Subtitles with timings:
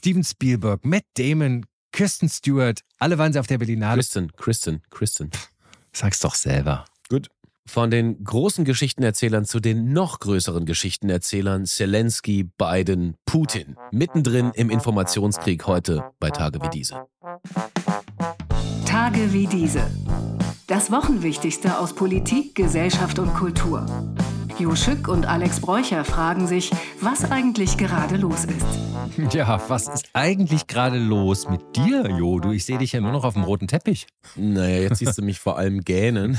[0.00, 3.98] Steven Spielberg, Matt Damon, Kirsten Stewart, alle waren sie auf der Berlinale.
[3.98, 5.30] Kristen, Kristen, Kristen.
[5.92, 6.86] Sag's doch selber.
[7.10, 7.28] Gut.
[7.66, 13.76] Von den großen Geschichtenerzählern zu den noch größeren Geschichtenerzählern Zelensky, Biden, Putin.
[13.90, 17.04] Mittendrin im Informationskrieg heute bei Tage wie diese.
[18.86, 19.86] Tage wie diese.
[20.66, 23.84] Das Wochenwichtigste aus Politik, Gesellschaft und Kultur.
[24.60, 26.70] Jo Schück und Alex Bräucher fragen sich,
[27.00, 29.34] was eigentlich gerade los ist.
[29.34, 32.40] Ja, was ist eigentlich gerade los mit dir, Jo?
[32.40, 34.06] Du, ich sehe dich ja nur noch auf dem roten Teppich.
[34.36, 36.38] Naja, jetzt siehst du mich vor allem gähnen.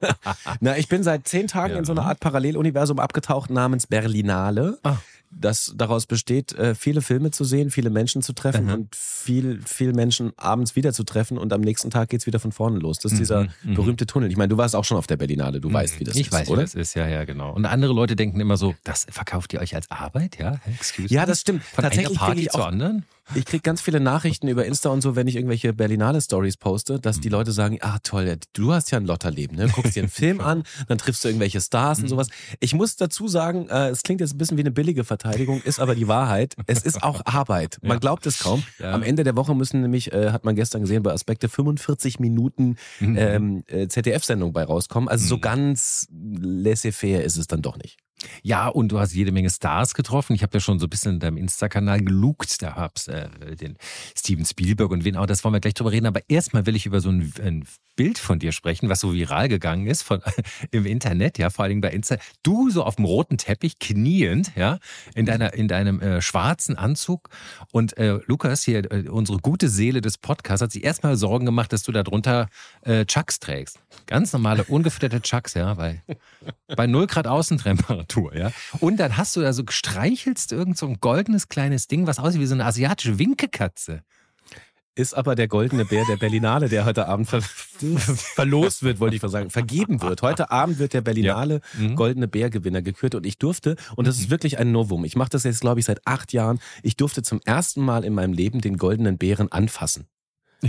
[0.60, 1.78] Na, ich bin seit zehn Tagen Ja.
[1.80, 4.78] in so einer Art Paralleluniversum abgetaucht namens Berlinale.
[4.84, 4.96] Ah.
[5.38, 8.72] Das daraus besteht, äh, viele Filme zu sehen, viele Menschen zu treffen Mhm.
[8.72, 12.52] und viel, viel Menschen abends wieder zu treffen und am nächsten Tag geht's wieder von
[12.52, 12.98] vorne los.
[13.00, 14.30] Das ist dieser Mhm, berühmte Tunnel.
[14.30, 16.32] Ich meine, du warst auch schon auf der Berlinale, du weißt, wie das ich ist,
[16.32, 16.60] weiß, oder?
[16.60, 17.52] wie das ist, ja, ja, genau.
[17.52, 20.58] Und andere Leute denken immer so, das verkauft ihr euch als Arbeit, ja?
[20.74, 21.62] Excuse Ja, das stimmt.
[21.64, 23.04] Von Tatsächlich einer Party ich zur auch- anderen?
[23.34, 27.00] Ich krieg ganz viele Nachrichten über Insta und so, wenn ich irgendwelche Berlinale Stories poste,
[27.00, 27.20] dass Mhm.
[27.22, 29.68] die Leute sagen, ah toll, du hast ja ein Lotterleben, ne?
[29.74, 32.04] Guckst dir einen Film an, dann triffst du irgendwelche Stars Mhm.
[32.04, 32.28] und sowas.
[32.60, 35.80] Ich muss dazu sagen, äh, es klingt jetzt ein bisschen wie eine billige Verteidigung, ist
[35.80, 36.54] aber die Wahrheit.
[36.66, 37.78] Es ist auch Arbeit.
[37.82, 38.62] Man glaubt es kaum.
[38.80, 42.76] Am Ende der Woche müssen nämlich, äh, hat man gestern gesehen bei Aspekte, 45 Minuten
[43.00, 43.16] Mhm.
[43.18, 45.08] ähm, äh, ZDF-Sendung bei rauskommen.
[45.08, 47.98] Also so ganz laissez-faire ist es dann doch nicht.
[48.42, 50.34] Ja, und du hast jede Menge Stars getroffen.
[50.34, 52.62] Ich habe ja schon so ein bisschen in deinem Insta-Kanal gelugt.
[52.62, 53.76] Da hab's äh, den
[54.16, 55.26] Steven Spielberg und wen auch.
[55.26, 56.06] Das wollen wir gleich drüber reden.
[56.06, 57.64] Aber erstmal will ich über so ein, ein
[57.96, 60.20] Bild von dir sprechen, was so viral gegangen ist von,
[60.70, 62.18] im Internet, ja, vor allen Dingen bei Insta.
[62.42, 64.78] Du so auf dem roten Teppich kniend, ja,
[65.14, 67.30] in deiner, in deinem äh, schwarzen Anzug.
[67.72, 71.72] Und äh, Lukas hier, äh, unsere gute Seele des Podcasts, hat sich erstmal Sorgen gemacht,
[71.72, 72.48] dass du da drunter
[72.82, 73.80] äh, Chucks trägst.
[74.06, 76.02] Ganz normale, ungefütterte Chucks, ja, bei,
[76.68, 78.50] bei 0 Grad Außentemperatur, ja.
[78.80, 82.40] Und dann hast du da so gestreichelst irgend so ein goldenes kleines Ding, was aussieht
[82.40, 84.02] wie so eine asiatische Winkekatze.
[84.98, 89.20] Ist aber der goldene Bär der Berlinale, der heute Abend ver verlost wird, wollte ich
[89.22, 90.22] mal sagen, vergeben wird.
[90.22, 91.96] Heute Abend wird der Berlinale Mhm.
[91.96, 95.44] goldene Bärgewinner gekürt und ich durfte, und das ist wirklich ein Novum, ich mache das
[95.44, 98.78] jetzt, glaube ich, seit acht Jahren, ich durfte zum ersten Mal in meinem Leben den
[98.78, 100.06] goldenen Bären anfassen.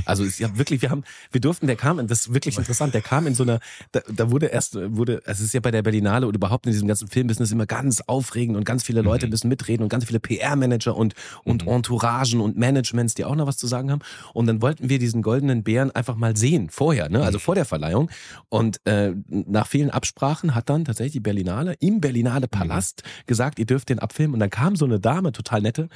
[0.05, 3.01] Also ist ja wirklich, wir haben, wir durften, der kam, das ist wirklich interessant, der
[3.01, 3.59] kam in so einer,
[3.91, 6.87] da, da wurde erst, wurde, es ist ja bei der Berlinale oder überhaupt in diesem
[6.87, 10.95] ganzen Filmbusiness immer ganz aufregend und ganz viele Leute müssen mitreden und ganz viele PR-Manager
[10.95, 14.01] und, und Entouragen und Managements, die auch noch was zu sagen haben.
[14.33, 17.23] Und dann wollten wir diesen goldenen Bären einfach mal sehen, vorher, ne?
[17.23, 18.09] also vor der Verleihung.
[18.49, 23.65] Und äh, nach vielen Absprachen hat dann tatsächlich die Berlinale im Berlinale Palast gesagt, ihr
[23.65, 24.33] dürft den abfilmen.
[24.33, 25.89] Und dann kam so eine Dame, total nette,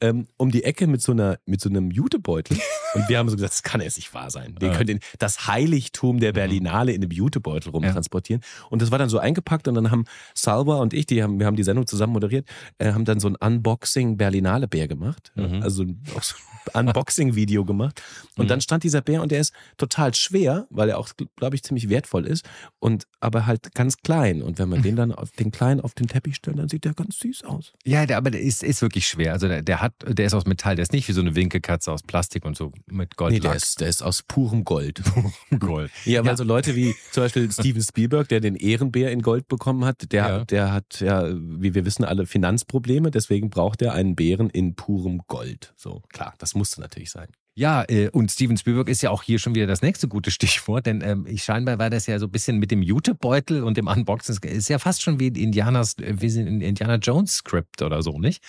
[0.00, 2.58] ähm, um die Ecke mit so einer, mit so einem Jutebeutel.
[2.94, 4.54] Und wir haben so gesagt, das kann jetzt nicht wahr sein.
[4.60, 4.76] Wir Ja.
[4.76, 8.42] können das Heiligtum der Berlinale in einem Jutebeutel rumtransportieren.
[8.70, 10.04] Und das war dann so eingepackt und dann haben
[10.34, 12.46] Salva und ich, die haben, wir haben die Sendung zusammen moderiert,
[12.78, 15.32] äh, haben dann so ein Unboxing Berlinale Bär gemacht.
[15.36, 15.62] Mhm.
[15.62, 15.84] Also
[16.16, 16.34] auch so
[16.74, 18.02] ein Unboxing-Video gemacht.
[18.36, 18.48] Und Mhm.
[18.48, 21.88] dann stand dieser Bär und der ist total schwer, weil er auch, glaube ich, ziemlich
[21.88, 22.44] wertvoll ist.
[22.78, 24.42] Und aber halt ganz klein.
[24.42, 26.94] Und wenn man den dann auf den kleinen auf den Teppich stellt, dann sieht der
[26.94, 27.72] ganz süß aus.
[27.84, 29.32] Ja, der, aber der ist, ist wirklich schwer.
[29.32, 31.90] Also der, der hat, der ist aus Metall, der ist nicht wie so eine Winkekatze
[31.92, 33.27] aus Plastik und so mit Gold.
[33.30, 35.02] Nee, der ist, der ist aus purem Gold.
[35.58, 35.90] Gold.
[36.04, 36.36] Ja, weil Ja.
[36.36, 40.28] so Leute wie zum Beispiel Steven Spielberg, der den Ehrenbär in Gold bekommen hat, der,
[40.28, 40.44] Ja.
[40.44, 45.22] der hat ja, wie wir wissen, alle Finanzprobleme, deswegen braucht er einen Bären in purem
[45.26, 45.72] Gold.
[45.76, 47.28] So, klar, das musste natürlich sein.
[47.54, 50.86] Ja, äh, und Steven Spielberg ist ja auch hier schon wieder das nächste gute Stichwort,
[50.86, 53.88] denn ähm, ich scheinbar war das ja so ein bisschen mit dem Jutebeutel und dem
[53.88, 58.00] Unboxing, ist ja fast schon wie Indianas, äh, wie sie in Indiana Jones Script oder
[58.02, 58.44] so, nicht?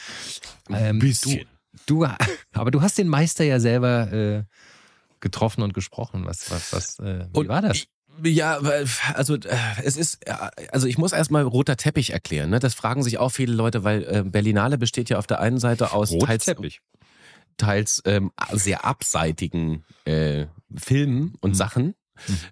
[0.69, 1.39] Ähm, bisschen.
[1.39, 1.45] Du,
[1.85, 2.05] du,
[2.53, 4.43] aber du hast den Meister ja selber äh,
[5.19, 6.25] getroffen und gesprochen.
[6.25, 7.85] Was, was, was, äh, wie Und war das?
[8.23, 8.59] Ja,
[9.13, 10.33] also äh, es ist, äh,
[10.71, 12.49] also ich muss erstmal roter Teppich erklären.
[12.49, 12.59] Ne?
[12.59, 15.93] Das fragen sich auch viele Leute, weil äh, Berlinale besteht ja auf der einen Seite
[15.93, 16.81] aus Roter teils, Teppich.
[17.57, 21.55] teils ähm, sehr abseitigen äh, Filmen und Mhm.
[21.55, 21.95] Sachen.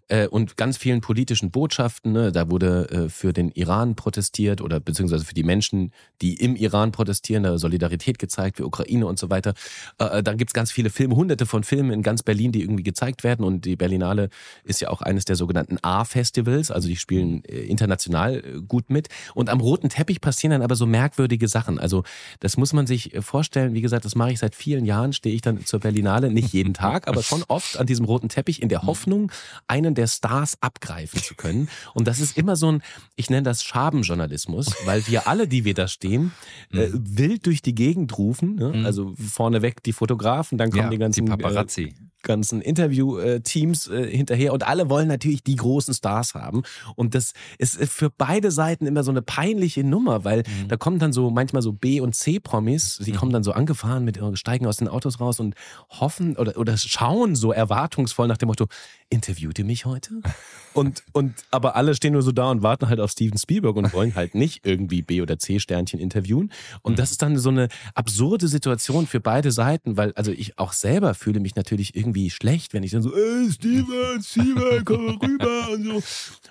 [0.07, 2.11] Äh, und ganz vielen politischen Botschaften.
[2.11, 2.31] Ne?
[2.31, 5.91] Da wurde äh, für den Iran protestiert oder beziehungsweise für die Menschen,
[6.21, 9.53] die im Iran protestieren, da Solidarität gezeigt für Ukraine und so weiter.
[9.99, 13.23] Äh, dann gibt's ganz viele Filme, hunderte von Filmen in ganz Berlin, die irgendwie gezeigt
[13.23, 13.45] werden.
[13.45, 14.29] Und die Berlinale
[14.63, 19.09] ist ja auch eines der sogenannten A-Festivals, also die spielen äh, international äh, gut mit.
[19.33, 21.79] Und am roten Teppich passieren dann aber so merkwürdige Sachen.
[21.79, 22.03] Also
[22.39, 23.73] das muss man sich äh, vorstellen.
[23.73, 26.73] Wie gesagt, das mache ich seit vielen Jahren, stehe ich dann zur Berlinale, nicht jeden
[26.73, 29.31] Tag, aber schon oft an diesem roten Teppich in der Hoffnung,
[29.67, 31.69] einen der Stars abgreifen zu können.
[31.93, 32.83] Und das ist immer so ein,
[33.15, 36.31] ich nenne das Schabenjournalismus, weil wir alle, die wir da stehen,
[36.71, 38.55] äh, wild durch die Gegend rufen.
[38.55, 38.83] Ne?
[38.85, 41.83] Also vorneweg die Fotografen, dann kommen Ja, die ganzen die Paparazzi.
[41.83, 41.93] Äh,
[42.27, 46.61] ganzen Interview-Teams äh, hinterher und alle wollen natürlich die großen Stars haben.
[46.95, 50.67] Und das ist für beide Seiten immer so eine peinliche Nummer, weil mhm.
[50.67, 53.15] da kommen dann so manchmal so B- und C-Promis, die mhm.
[53.15, 55.55] kommen dann so angefahren mit, steigen aus den Autos raus und
[55.89, 58.67] hoffen oder, oder schauen so erwartungsvoll nach dem Motto,
[59.09, 60.21] interviewt ihr mich heute?
[60.77, 63.93] Und, und aber alle stehen nur so da und warten halt auf Steven Spielberg und
[63.93, 66.51] wollen halt nicht irgendwie B- oder C-Sternchen interviewen.
[66.83, 70.73] Und das ist dann so eine absurde Situation für beide Seiten, weil also ich auch
[70.73, 75.69] selber fühle mich natürlich irgendwie schlecht, wenn ich dann so, ey, Steven, Steven, komm rüber
[75.73, 76.03] und so.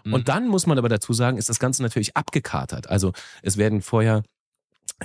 [0.05, 0.13] Mhm.
[0.13, 2.91] Und dann muss man aber dazu sagen, ist das Ganze natürlich abgekatert.
[2.91, 3.13] Also
[3.43, 4.23] es werden vorher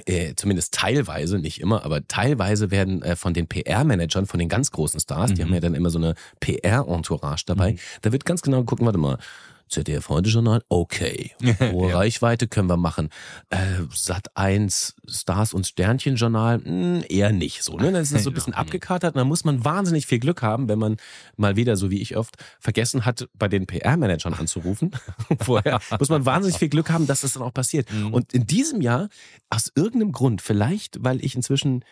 [0.06, 4.72] äh, zumindest teilweise, nicht immer, aber teilweise werden äh, von den PR-Managern, von den ganz
[4.72, 5.36] großen Stars, mhm.
[5.36, 7.80] die haben ja dann immer so eine PR-Entourage dabei, mhm.
[8.02, 9.18] da wird ganz genau geguckt, warte mal,
[9.72, 11.32] ZDF Heute Journal, okay.
[11.72, 11.98] Hohe ja.
[11.98, 13.10] Reichweite können wir machen.
[13.50, 13.58] Äh,
[13.94, 17.78] Sat 1 Stars und Sternchen Journal, mh, hm, eher nicht so.
[17.78, 17.92] Ne?
[17.92, 19.16] Das ist so ein bisschen abgekatert.
[19.16, 20.98] Und da muss man wahnsinnig viel Glück haben, wenn man
[21.38, 24.92] mal wieder, so wie ich oft, vergessen hat, bei den PR-Managern anzurufen.
[25.40, 27.92] Vorher muss man wahnsinnig viel Glück haben, dass das dann auch passiert.
[27.92, 28.14] Mhm.
[28.14, 29.08] Und in diesem Jahr,
[29.50, 31.86] aus irgendeinem Grund, vielleicht, weil ich inzwischen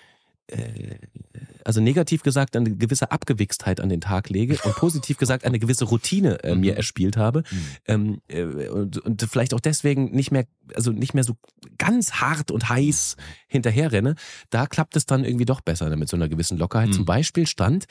[1.63, 5.86] also negativ gesagt eine gewisse Abgewichstheit an den Tag lege und positiv gesagt eine gewisse
[5.86, 6.78] Routine äh, mir mhm.
[6.78, 7.78] erspielt habe mhm.
[7.86, 11.36] ähm, äh, und, und vielleicht auch deswegen nicht mehr also nicht mehr so
[11.78, 13.16] ganz hart und heiß
[13.48, 14.16] hinterher renne,
[14.50, 16.90] da klappt es dann irgendwie doch besser mit so einer gewissen Lockerheit.
[16.90, 16.94] Mhm.
[16.94, 17.86] Zum Beispiel stand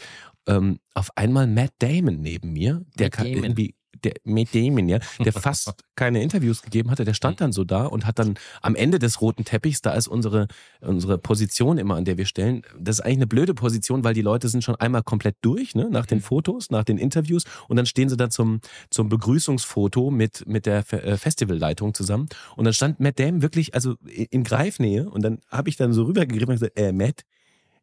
[0.47, 5.33] ähm, auf einmal Matt Damon neben mir, der kann irgendwie der mit Damon, ja, der
[5.33, 8.99] fast keine Interviews gegeben hatte, der stand dann so da und hat dann am Ende
[8.99, 10.47] des roten Teppichs, da ist unsere,
[10.81, 14.23] unsere Position immer, an der wir stellen, das ist eigentlich eine blöde Position, weil die
[14.23, 16.23] Leute sind schon einmal komplett durch, ne, nach den mhm.
[16.23, 20.85] Fotos, nach den Interviews und dann stehen sie da zum, zum Begrüßungsfoto mit, mit der
[20.93, 25.69] äh, Festivalleitung zusammen und dann stand Matt Damon wirklich, also in Greifnähe und dann habe
[25.69, 27.25] ich dann so rübergegriffen und gesagt, äh, Matt,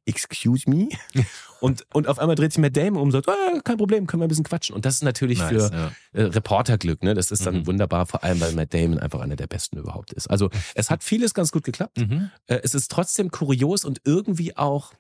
[0.06, 0.90] excuse me?
[1.66, 4.22] Und, und auf einmal dreht sich Matt Damon um und sagt, ah, kein Problem, können
[4.22, 4.76] wir ein bisschen quatschen.
[4.76, 5.92] Und das ist natürlich nice, für ja.
[6.14, 7.16] äh, Reporterglück, ne?
[7.16, 7.68] Das ist dann mhm.
[7.68, 10.28] wunderbar, vor allem weil Matt Damon einfach einer der besten überhaupt ist.
[10.28, 11.98] Also es hat vieles ganz gut geklappt.
[11.98, 12.30] Mhm.
[12.46, 14.94] Äh, es ist trotzdem kurios und irgendwie auch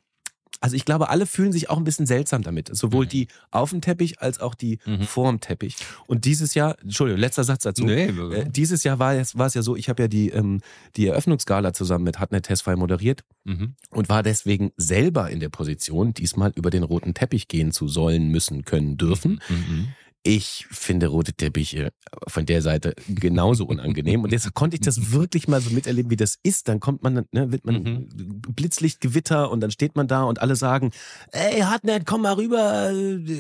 [0.61, 2.75] also ich glaube, alle fühlen sich auch ein bisschen seltsam damit.
[2.75, 3.09] Sowohl mhm.
[3.09, 5.01] die auf dem Teppich als auch die mhm.
[5.01, 5.77] vor dem Teppich.
[6.07, 7.85] Und dieses Jahr, Entschuldigung, letzter Satz dazu.
[7.85, 10.61] Nee, äh, dieses Jahr war es, war es ja so, ich habe ja die, ähm,
[10.95, 13.75] die Eröffnungsgala zusammen mit Hartnett Testfrei moderiert mhm.
[13.91, 18.29] und war deswegen selber in der Position, diesmal über den roten Teppich gehen zu sollen,
[18.29, 19.41] müssen, können, dürfen.
[19.49, 19.89] Mhm.
[20.27, 21.91] Ich finde rote Teppiche
[22.27, 24.23] von der Seite genauso unangenehm.
[24.23, 26.67] Und deshalb konnte ich das wirklich mal so miterleben, wie das ist.
[26.67, 28.41] Dann kommt man, ne, wird man mhm.
[28.41, 30.89] Blitzlichtgewitter und dann steht man da und alle sagen,
[31.31, 32.91] ey, Hartnett, komm mal rüber,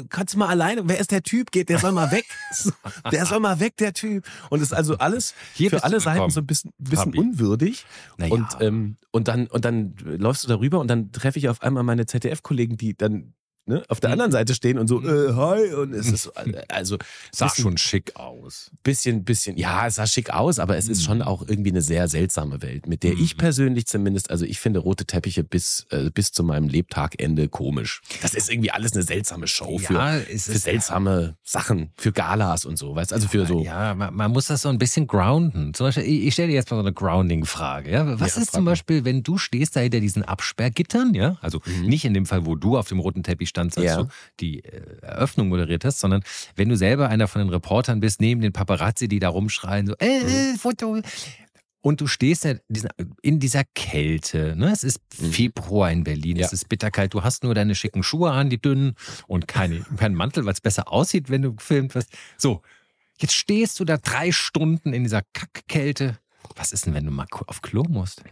[0.09, 1.49] kannst du mal alleine, wer ist der Typ?
[1.49, 2.25] Geht, der soll mal weg.
[3.11, 4.23] der soll mal weg, der Typ.
[4.51, 7.83] Und es ist also alles Hier für alle Seiten so ein bisschen, bisschen unwürdig.
[8.19, 8.31] Naja.
[8.31, 11.81] Und, ähm, und dann, und dann läufst du darüber und dann treffe ich auf einmal
[11.81, 13.33] meine ZDF-Kollegen, die dann
[13.65, 14.13] ne, auf der mhm.
[14.13, 15.07] anderen Seite stehen und so, mhm.
[15.07, 16.31] äh, hi, und es ist,
[16.69, 16.97] also.
[17.31, 18.71] Sah schon schick aus.
[18.83, 21.23] Bisschen, bisschen, ja, es sah schick aus, aber es ist schon mhm.
[21.23, 25.05] auch irgendwie eine sehr seltsame Welt, mit der ich persönlich zumindest, also ich finde rote
[25.05, 28.01] Teppiche bis, äh, bis zu meinem Lebtagende komisch.
[28.21, 31.35] Das ist irgendwie alles eine seltsame Show für, ja, für seltsame ja.
[31.43, 33.63] Sachen, für Galas und so, weißt also für so.
[33.63, 35.73] Ja, man, man, muss das so ein bisschen grounden.
[35.73, 38.19] Zum Beispiel, ich, ich stelle dir jetzt mal so eine Grounding-Frage, ja.
[38.19, 41.37] Was ja, ist zum Beispiel, wenn du stehst da hinter diesen Absperrgittern, ja?
[41.41, 41.87] Also mhm.
[41.87, 43.97] nicht in dem Fall, wo du auf dem roten Teppich standst, als ja.
[44.03, 44.07] du
[44.39, 46.23] die äh, Eröffnung moderiert hast, sondern
[46.55, 49.93] wenn du selber einer von den Reportern bist, neben den Paparazzi, die da rumschreien, so,
[49.99, 50.57] äh, äh mhm.
[50.57, 51.01] Foto.
[51.81, 52.47] Und du stehst
[53.21, 54.55] in dieser Kälte.
[54.55, 54.71] Ne?
[54.71, 55.31] Es ist mhm.
[55.31, 56.45] Februar in Berlin, ja.
[56.45, 57.13] es ist bitterkalt.
[57.13, 58.95] Du hast nur deine schicken Schuhe an, die dünnen,
[59.27, 62.09] und keine, keinen Mantel, weil es besser aussieht, wenn du gefilmt wirst.
[62.37, 62.61] So,
[63.19, 66.17] jetzt stehst du da drei Stunden in dieser Kackkälte.
[66.55, 68.23] Was ist denn, wenn du mal auf Klo musst?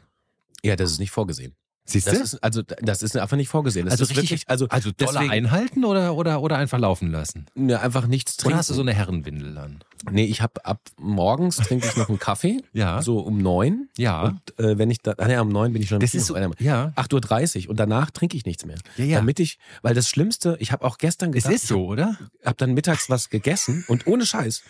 [0.64, 1.56] Ja, das ist nicht vorgesehen.
[1.86, 2.12] Siehst du?
[2.12, 3.86] Das ist, also das ist einfach nicht vorgesehen.
[3.86, 7.12] Das also ist richtig, wirklich, also, also Dollar deswegen, einhalten oder, oder, oder einfach laufen
[7.12, 7.46] lassen?
[7.56, 8.54] Ja, einfach nichts trinken.
[8.54, 9.84] Oder hast du so eine Herrenwindel dann?
[10.10, 12.62] Nee, ich habe ab morgens trinke ich noch einen Kaffee.
[12.74, 13.02] ja.
[13.02, 13.90] So um neun.
[13.98, 14.24] Ja.
[14.24, 16.38] Und äh, wenn ich da, ah, ja, um neun bin ich schon das ist so,
[16.38, 16.94] ja.
[16.96, 18.78] 8.30 Uhr und danach trinke ich nichts mehr.
[18.98, 19.18] Ja, ja.
[19.18, 22.18] Damit ich, weil das Schlimmste, ich habe auch gestern gedacht, Es ist so, oder?
[22.46, 24.64] Hab dann mittags was gegessen und ohne Scheiß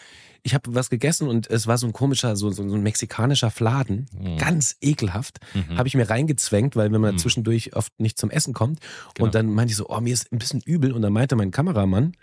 [0.43, 3.49] ich habe was gegessen und es war so ein komischer, so, so, so ein mexikanischer
[3.49, 4.37] Fladen, mhm.
[4.37, 5.39] ganz ekelhaft.
[5.53, 5.77] Mhm.
[5.77, 7.19] Habe ich mir reingezwängt, weil wenn man mhm.
[7.19, 8.79] zwischendurch oft nicht zum Essen kommt.
[9.13, 9.25] Genau.
[9.25, 10.91] Und dann meinte ich so, oh, mir ist ein bisschen übel.
[10.91, 12.17] Und dann meinte mein Kameramann,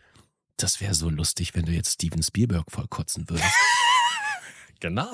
[0.59, 3.55] das wäre so lustig, wenn du jetzt Steven Spielberg vollkotzen würdest.
[4.81, 5.11] genau.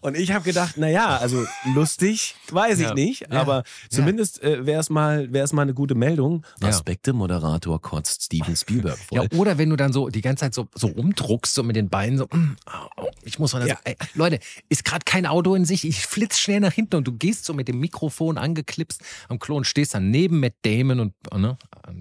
[0.00, 2.94] Und ich habe gedacht, na ja, also lustig, weiß ich ja.
[2.94, 3.40] nicht, ja.
[3.40, 6.44] aber zumindest äh, wäre es mal, wäre es mal eine gute Meldung.
[6.62, 9.28] Aspekte-Moderator kotzt Steven Spielberg voll.
[9.30, 11.88] Ja, oder wenn du dann so die ganze Zeit so, so rumdruckst, so mit den
[11.88, 12.56] Beinen, so, mm,
[12.96, 16.38] oh, ich muss mal das, ey, Leute, ist gerade kein Auto in sich, ich flitz
[16.38, 19.94] schnell nach hinten und du gehst so mit dem Mikrofon angeklipst am Klo und stehst
[19.94, 21.56] dann neben Matt Damon und, ne,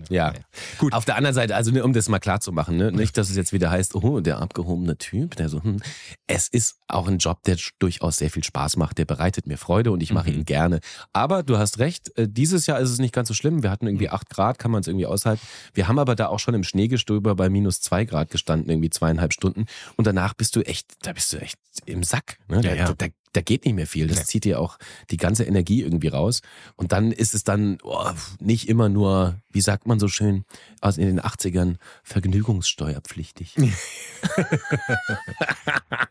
[0.09, 0.33] Ja.
[0.77, 0.93] Gut.
[0.93, 2.91] Auf der anderen Seite, also ne, um das mal klar zu machen, ne?
[2.91, 5.81] nicht, dass es jetzt wieder heißt, oh, der abgehobene Typ, der so, hm.
[6.27, 9.91] es ist auch ein Job, der durchaus sehr viel Spaß macht, der bereitet mir Freude
[9.91, 10.37] und ich mache mhm.
[10.37, 10.79] ihn gerne.
[11.13, 13.63] Aber du hast recht, äh, dieses Jahr ist es nicht ganz so schlimm.
[13.63, 15.45] Wir hatten irgendwie acht Grad, kann man es irgendwie aushalten.
[15.73, 19.33] Wir haben aber da auch schon im Schneegestöber bei minus zwei Grad gestanden, irgendwie zweieinhalb
[19.33, 19.65] Stunden.
[19.95, 22.37] Und danach bist du echt, da bist du echt im Sack.
[22.47, 22.61] Ne?
[22.61, 22.85] Ja, ja.
[22.87, 24.07] Da, da, da geht nicht mehr viel.
[24.07, 24.23] Das ja.
[24.25, 24.77] zieht dir auch
[25.11, 26.41] die ganze Energie irgendwie raus.
[26.75, 30.43] Und dann ist es dann oh, nicht immer nur, wie sagt man so schön,
[30.81, 33.55] aus in den 80ern, vergnügungssteuerpflichtig.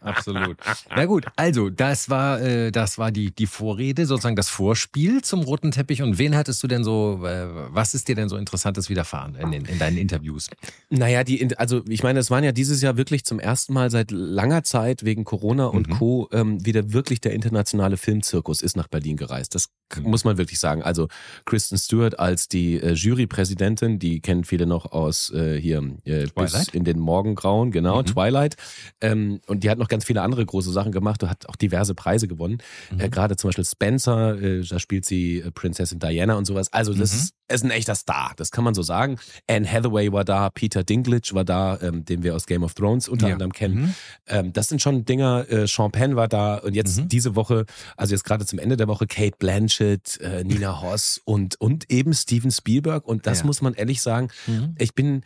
[0.00, 0.56] Absolut.
[0.88, 5.42] Na gut, also das war, äh, das war die, die Vorrede, sozusagen das Vorspiel zum
[5.42, 6.00] roten Teppich.
[6.00, 9.52] Und wen hattest du denn so, äh, was ist dir denn so Interessantes widerfahren in,
[9.52, 10.48] in, in deinen Interviews?
[10.88, 14.10] Naja, die, also ich meine, es waren ja dieses Jahr wirklich zum ersten Mal seit
[14.10, 15.98] langer Zeit wegen Corona und mhm.
[15.98, 16.28] Co.
[16.32, 19.54] Ähm, wieder wirklich der internationale Filmzirkus ist nach Berlin gereist.
[19.54, 20.04] Das mhm.
[20.04, 20.82] muss man wirklich sagen.
[20.82, 21.08] Also
[21.44, 22.94] Kristen Stewart als die äh,
[23.34, 28.06] Jurypräsidentin, die kennen viele noch aus äh, hier äh, bis in den Morgengrauen, genau, mhm.
[28.06, 28.56] Twilight.
[29.00, 31.94] Ähm, und die hat noch ganz viele andere große Sachen gemacht und hat auch diverse
[31.94, 32.58] Preise gewonnen.
[32.92, 33.00] Mhm.
[33.00, 36.72] Äh, Gerade zum Beispiel Spencer, äh, da spielt sie äh, Prinzessin Diana und sowas.
[36.72, 37.18] Also das mhm.
[37.18, 39.18] ist, ist ein echter Star, das kann man so sagen.
[39.46, 43.08] Anne Hathaway war da, Peter Dinklage war da, ähm, den wir aus Game of Thrones
[43.08, 43.34] unter ja.
[43.34, 43.74] anderem kennen.
[43.74, 43.94] Mhm.
[44.26, 45.48] Ähm, das sind schon Dinger.
[45.50, 47.08] Äh, Sean Penn war da und jetzt mhm.
[47.08, 51.60] diese Woche, also jetzt gerade zum Ende der Woche, Kate Blanchett, äh, Nina Hoss und,
[51.60, 53.06] und eben Steven Spielberg.
[53.06, 53.46] Und das ja.
[53.46, 54.74] muss man ehrlich sagen, mhm.
[54.78, 55.22] ich bin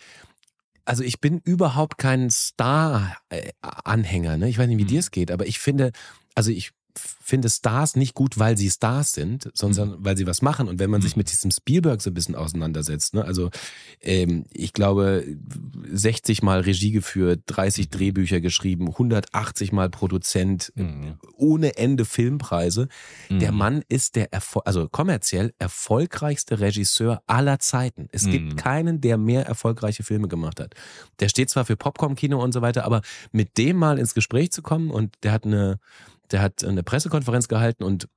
[0.84, 4.38] also ich bin überhaupt kein Star-Anhänger.
[4.38, 4.48] Ne?
[4.48, 4.88] Ich weiß nicht, wie mhm.
[4.88, 5.92] dir es geht, aber ich finde,
[6.34, 9.96] also ich finde Stars nicht gut, weil sie Stars sind, sondern mhm.
[10.00, 10.68] weil sie was machen.
[10.68, 11.20] Und wenn man sich mhm.
[11.20, 13.50] mit diesem Spielberg so ein bisschen auseinandersetzt, ne, also
[14.00, 15.24] ähm, ich glaube,
[15.90, 17.90] 60 Mal Regie geführt, 30 mhm.
[17.90, 21.18] Drehbücher geschrieben, 180 Mal Produzent, mhm.
[21.36, 22.88] ohne Ende Filmpreise.
[23.28, 23.38] Mhm.
[23.40, 28.08] Der Mann ist der Erfol also kommerziell erfolgreichste Regisseur aller Zeiten.
[28.12, 28.56] Es gibt mhm.
[28.56, 30.74] keinen, der mehr erfolgreiche Filme gemacht hat.
[31.20, 33.02] Der steht zwar für Popcorn-Kino und so weiter, aber
[33.32, 35.78] mit dem mal ins Gespräch zu kommen und der hat eine
[36.30, 38.08] der hat eine Pressekonferenz gehalten und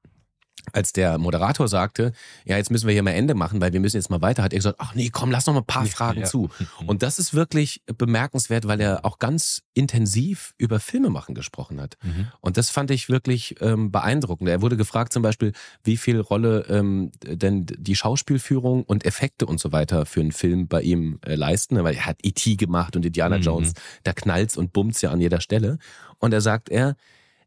[0.73, 2.13] als der Moderator sagte,
[2.45, 4.53] ja, jetzt müssen wir hier mal Ende machen, weil wir müssen jetzt mal weiter, hat
[4.53, 6.25] er gesagt, ach nee, komm, lass noch mal ein paar Fragen ja.
[6.25, 6.49] zu.
[6.85, 11.97] Und das ist wirklich bemerkenswert, weil er auch ganz intensiv über Filmemachen gesprochen hat.
[12.03, 12.27] Mhm.
[12.39, 14.49] Und das fand ich wirklich ähm, beeindruckend.
[14.49, 15.51] Er wurde gefragt zum Beispiel,
[15.83, 20.67] wie viel Rolle ähm, denn die Schauspielführung und Effekte und so weiter für einen Film
[20.67, 22.55] bei ihm äh, leisten, weil er hat E.T.
[22.55, 23.43] gemacht und Indiana mhm.
[23.43, 25.79] Jones, da knallt's und bummt's ja an jeder Stelle.
[26.19, 26.95] Und er sagt er,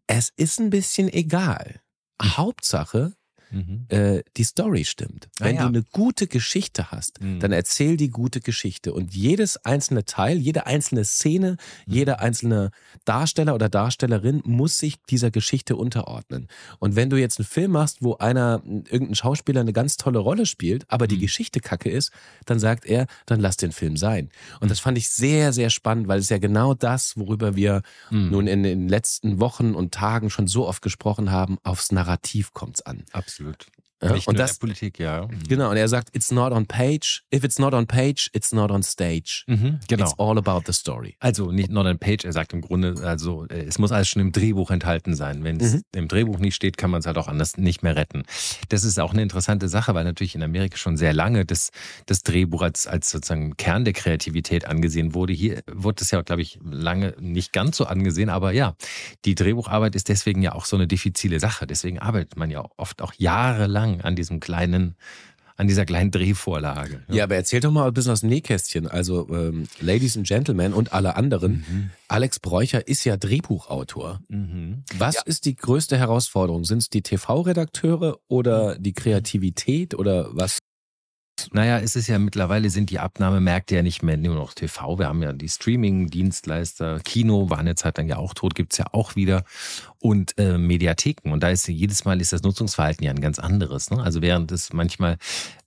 [0.07, 1.81] es ist ein bisschen egal.
[2.21, 2.37] Hm.
[2.37, 3.15] Hauptsache,
[3.55, 3.87] mhm.
[3.89, 5.29] äh, die Story stimmt.
[5.39, 5.63] Ah, Wenn ja.
[5.63, 7.41] du eine gute Geschichte hast, mhm.
[7.41, 8.93] dann erzähl die gute Geschichte.
[8.93, 11.57] Und jedes einzelne Teil, jede einzelne Szene,
[11.87, 11.95] mhm.
[11.95, 12.71] jeder einzelne
[13.05, 16.49] Darsteller oder Darstellerin muss sich dieser Geschichte unterordnen.
[16.79, 20.47] Und wenn du jetzt einen Film machst, wo einer, irgendein Schauspieler eine ganz tolle Rolle
[20.47, 21.21] spielt, aber die mhm.
[21.21, 22.13] Geschichte kacke ist,
[22.47, 24.31] dann sagt er, dann lass den Film sein.
[24.61, 24.85] Und das mhm.
[24.85, 28.31] fand ich sehr, sehr spannend, weil es ja genau das, worüber wir mhm.
[28.31, 32.83] nun in den letzten Wochen und Tagen schon so oft gesprochen haben, aufs Narrativ kommt's
[32.83, 33.05] an.
[33.13, 33.84] Absolut absolut.
[34.05, 35.27] Ja, Nicht und das, Politik, ja.
[35.27, 35.49] Mhm.
[35.49, 37.23] Genau, und er sagt, it's not on page.
[37.35, 39.45] If it's not on page, it's not on stage.
[39.47, 40.05] Mhm, genau.
[40.05, 41.17] It's all about the story.
[41.21, 44.21] Also nicht not on page, er sagt im Grunde, also äh, es muss alles schon
[44.21, 45.45] im Drehbuch enthalten sein.
[45.45, 45.83] Wenn es mhm.
[45.95, 48.25] im Drehbuch nicht steht, kann man es halt auch anders nicht mehr retten.
[48.69, 51.71] Das ist auch eine interessante Sache, weil natürlich in Amerika schon sehr lange das,
[52.07, 55.33] das Drehbuch als, als sozusagen Kern der Kreativität angesehen wurde.
[55.33, 58.75] Hier wurde es ja, glaube ich, lange nicht ganz so angesehen, aber ja,
[59.25, 61.67] die Drehbucharbeit ist deswegen ja auch so eine diffizile Sache.
[61.67, 64.97] Deswegen arbeitet man ja oft auch jahrelang an diesem kleinen
[65.57, 67.03] an dieser kleinen Drehvorlage.
[67.09, 67.15] Ja.
[67.15, 68.89] ja, aber erzähl doch mal ein bisschen aus dem Nähkästchen.
[68.89, 71.65] Also, ähm, Ladies and Gentlemen und alle anderen.
[71.69, 71.91] Mhm.
[72.09, 74.21] Alex Bräucher ist ja Drehbuchautor.
[74.29, 74.83] Mhm.
[74.99, 75.23] Was ja.
[75.27, 76.65] ist die größte Herausforderung?
[76.65, 80.59] Sind es die TV-Redakteure oder die Kreativität oder was?
[81.53, 84.99] Naja, es ist ja mittlerweile sind die Abnahmemärkte ja nicht mehr nur noch TV.
[84.99, 88.87] Wir haben ja die Streaming-Dienstleister, Kino war eine Zeit lang ja auch tot, gibt's ja
[88.93, 89.45] auch wieder.
[89.99, 91.33] Und äh, Mediatheken.
[91.33, 93.91] Und da ist jedes Mal ist das Nutzungsverhalten ja ein ganz anderes.
[93.91, 94.03] Ne?
[94.03, 95.17] Also während es manchmal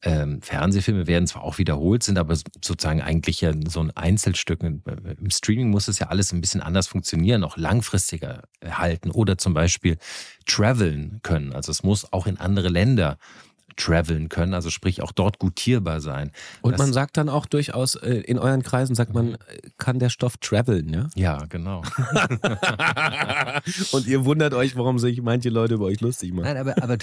[0.03, 4.61] ähm, Fernsehfilme werden zwar auch wiederholt, sind aber sozusagen eigentlich ja so ein Einzelstück.
[4.61, 9.53] Im Streaming muss es ja alles ein bisschen anders funktionieren, auch langfristiger halten oder zum
[9.53, 9.97] Beispiel
[10.45, 11.53] traveln können.
[11.53, 13.17] Also es muss auch in andere Länder
[13.77, 16.31] traveln können, also sprich auch dort gutierbar sein.
[16.61, 19.37] Und das, man sagt dann auch durchaus, äh, in euren Kreisen sagt man, mhm.
[19.77, 21.09] kann der Stoff traveln, ja?
[21.15, 21.83] Ja, genau.
[23.91, 26.45] Und ihr wundert euch, warum sich manche Leute über euch lustig machen.
[26.45, 26.97] Nein, aber, aber,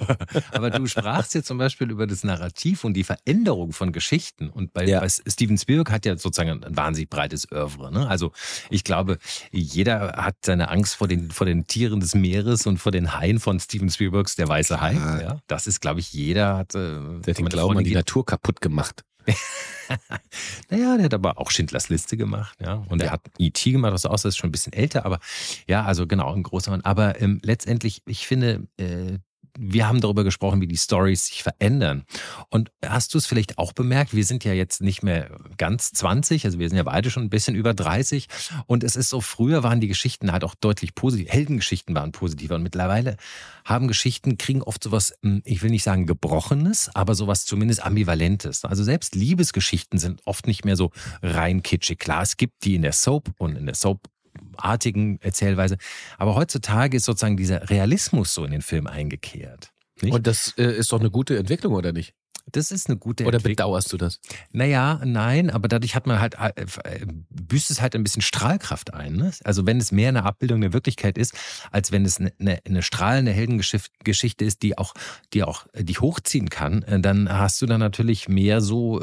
[0.52, 4.48] aber du sprachst jetzt zum Beispiel über das Narrativ und die Veränderung von Geschichten.
[4.48, 5.00] Und bei, ja.
[5.00, 7.92] bei Steven Spielberg hat ja sozusagen ein wahnsinnig breites Oeuvre.
[7.92, 8.08] Ne?
[8.08, 8.32] Also
[8.70, 9.18] ich glaube,
[9.50, 13.40] jeder hat seine Angst vor den, vor den Tieren des Meeres und vor den Haien
[13.40, 14.94] von Steven Spielbergs Der Weiße Hai.
[14.94, 15.40] Ja.
[15.46, 16.74] Das ist, glaube ich, jeder hat.
[16.74, 19.04] Äh, der hat den Glauben an die Natur kaputt gemacht.
[20.70, 22.84] naja, der hat aber auch Schindlers Liste gemacht, ja.
[22.88, 23.08] Und ja.
[23.08, 23.72] er hat E.T.
[23.72, 25.20] gemacht, aus, das ist schon ein bisschen älter, aber
[25.66, 26.80] ja, also genau, ein großer Mann.
[26.82, 29.18] Aber ähm, letztendlich, ich finde, äh,
[29.58, 32.04] wir haben darüber gesprochen, wie die Stories sich verändern.
[32.48, 34.14] Und hast du es vielleicht auch bemerkt?
[34.14, 37.30] Wir sind ja jetzt nicht mehr ganz 20, also wir sind ja beide schon ein
[37.30, 38.28] bisschen über 30.
[38.66, 41.28] Und es ist so, früher waren die Geschichten halt auch deutlich positiv.
[41.28, 42.54] Heldengeschichten waren positiver.
[42.54, 43.16] Und mittlerweile
[43.64, 48.64] haben Geschichten, kriegen oft sowas, hm, ich will nicht sagen gebrochenes, aber sowas zumindest ambivalentes.
[48.64, 50.90] Also selbst Liebesgeschichten sind oft nicht mehr so
[51.22, 51.98] rein kitschig.
[51.98, 54.08] Klar, es gibt die in der Soap und in der Soap
[54.56, 55.76] artigen Erzählweise.
[56.18, 59.72] Aber heutzutage ist sozusagen dieser Realismus so in den Film eingekehrt.
[60.02, 60.14] Nicht?
[60.14, 62.14] Und das äh, ist doch eine gute Entwicklung, oder nicht?
[62.52, 64.20] Das ist eine gute Oder bedauerst du das?
[64.52, 66.52] Naja, nein, aber dadurch hat man halt, äh,
[66.84, 69.14] äh, büßt es halt ein bisschen Strahlkraft ein.
[69.14, 69.30] Ne?
[69.44, 71.34] Also wenn es mehr eine Abbildung der Wirklichkeit ist,
[71.70, 74.94] als wenn es eine, eine, eine strahlende Heldengeschichte ist, die auch,
[75.32, 79.00] die auch äh, dich hochziehen kann, dann hast du dann natürlich mehr so,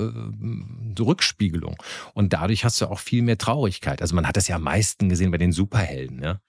[0.98, 1.76] so Rückspiegelung.
[2.14, 4.02] Und dadurch hast du auch viel mehr Traurigkeit.
[4.02, 6.42] Also man hat das ja am meisten gesehen bei den Superhelden, ja.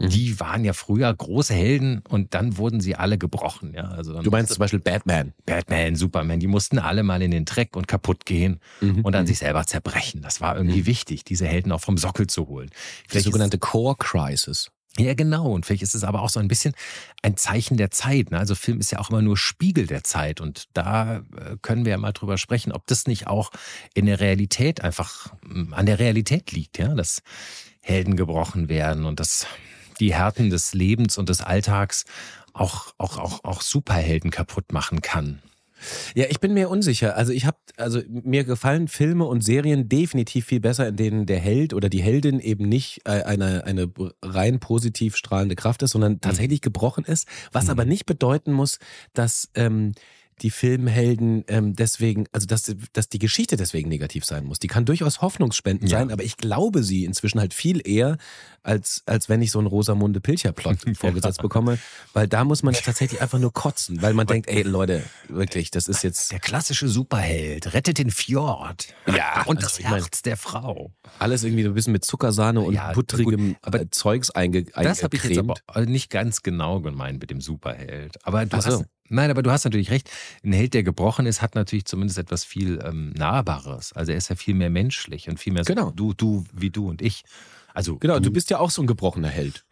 [0.00, 0.08] Mhm.
[0.08, 3.74] Die waren ja früher große Helden und dann wurden sie alle gebrochen.
[3.74, 5.34] Ja, also du meinst zum Beispiel Batman?
[5.44, 9.02] Batman, Superman, die mussten alle mal in den Dreck und kaputt gehen mhm.
[9.02, 9.28] und dann mhm.
[9.28, 10.22] sich selber zerbrechen.
[10.22, 10.86] Das war irgendwie mhm.
[10.86, 12.70] wichtig, diese Helden auch vom Sockel zu holen.
[13.06, 14.70] Vielleicht Die sogenannte Core Crisis.
[14.98, 15.52] Ja, genau.
[15.52, 16.74] Und vielleicht ist es aber auch so ein bisschen
[17.22, 18.30] ein Zeichen der Zeit.
[18.30, 18.38] Ne?
[18.38, 20.40] Also Film ist ja auch immer nur Spiegel der Zeit.
[20.40, 23.50] Und da äh, können wir ja mal drüber sprechen, ob das nicht auch
[23.94, 27.22] in der Realität einfach mm, an der Realität liegt, ja, dass
[27.82, 29.46] Helden gebrochen werden und das
[30.00, 32.04] die Härten des Lebens und des Alltags
[32.52, 35.40] auch, auch, auch, auch Superhelden kaputt machen kann.
[36.14, 37.16] Ja, ich bin mir unsicher.
[37.16, 41.38] Also ich habe, also mir gefallen Filme und Serien definitiv viel besser, in denen der
[41.38, 43.90] Held oder die Heldin eben nicht äh, eine, eine
[44.22, 46.20] rein positiv strahlende Kraft ist, sondern mhm.
[46.20, 47.26] tatsächlich gebrochen ist.
[47.52, 47.70] Was mhm.
[47.70, 48.78] aber nicht bedeuten muss,
[49.14, 49.92] dass ähm,
[50.42, 54.58] die Filmhelden ähm, deswegen, also dass, dass die Geschichte deswegen negativ sein muss.
[54.58, 55.98] Die kann durchaus hoffnungsspendend ja.
[55.98, 58.16] sein, aber ich glaube sie inzwischen halt viel eher,
[58.62, 61.78] als, als wenn ich so einen Rosamunde Pilcher-Plot vorgesetzt bekomme,
[62.12, 65.88] weil da muss man tatsächlich einfach nur kotzen, weil man denkt, ey Leute, wirklich, das
[65.88, 66.32] ist jetzt...
[66.32, 68.88] Der klassische Superheld, rettet den Fjord.
[69.06, 69.44] Ja.
[69.46, 70.92] Und das also, Herz der Frau.
[71.18, 75.16] Alles irgendwie ein bisschen mit Zuckersahne und ja, buttrigem aber äh, Zeugs einge Das habe
[75.16, 78.24] ich jetzt aber nicht ganz genau gemeint mit dem Superheld.
[78.24, 78.70] Aber du so.
[78.70, 80.10] hast Nein, aber du hast natürlich recht.
[80.44, 83.92] Ein Held, der gebrochen ist, hat natürlich zumindest etwas viel ähm, Nahbares.
[83.92, 85.86] Also er ist ja viel mehr menschlich und viel mehr genau.
[85.86, 87.24] so du, du, wie du und ich.
[87.74, 89.64] Also genau, du, du bist ja auch so ein gebrochener Held.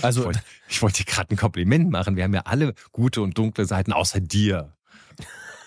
[0.00, 2.16] also ich wollte, ich wollte dir gerade ein Kompliment machen.
[2.16, 4.72] Wir haben ja alle gute und dunkle Seiten außer dir.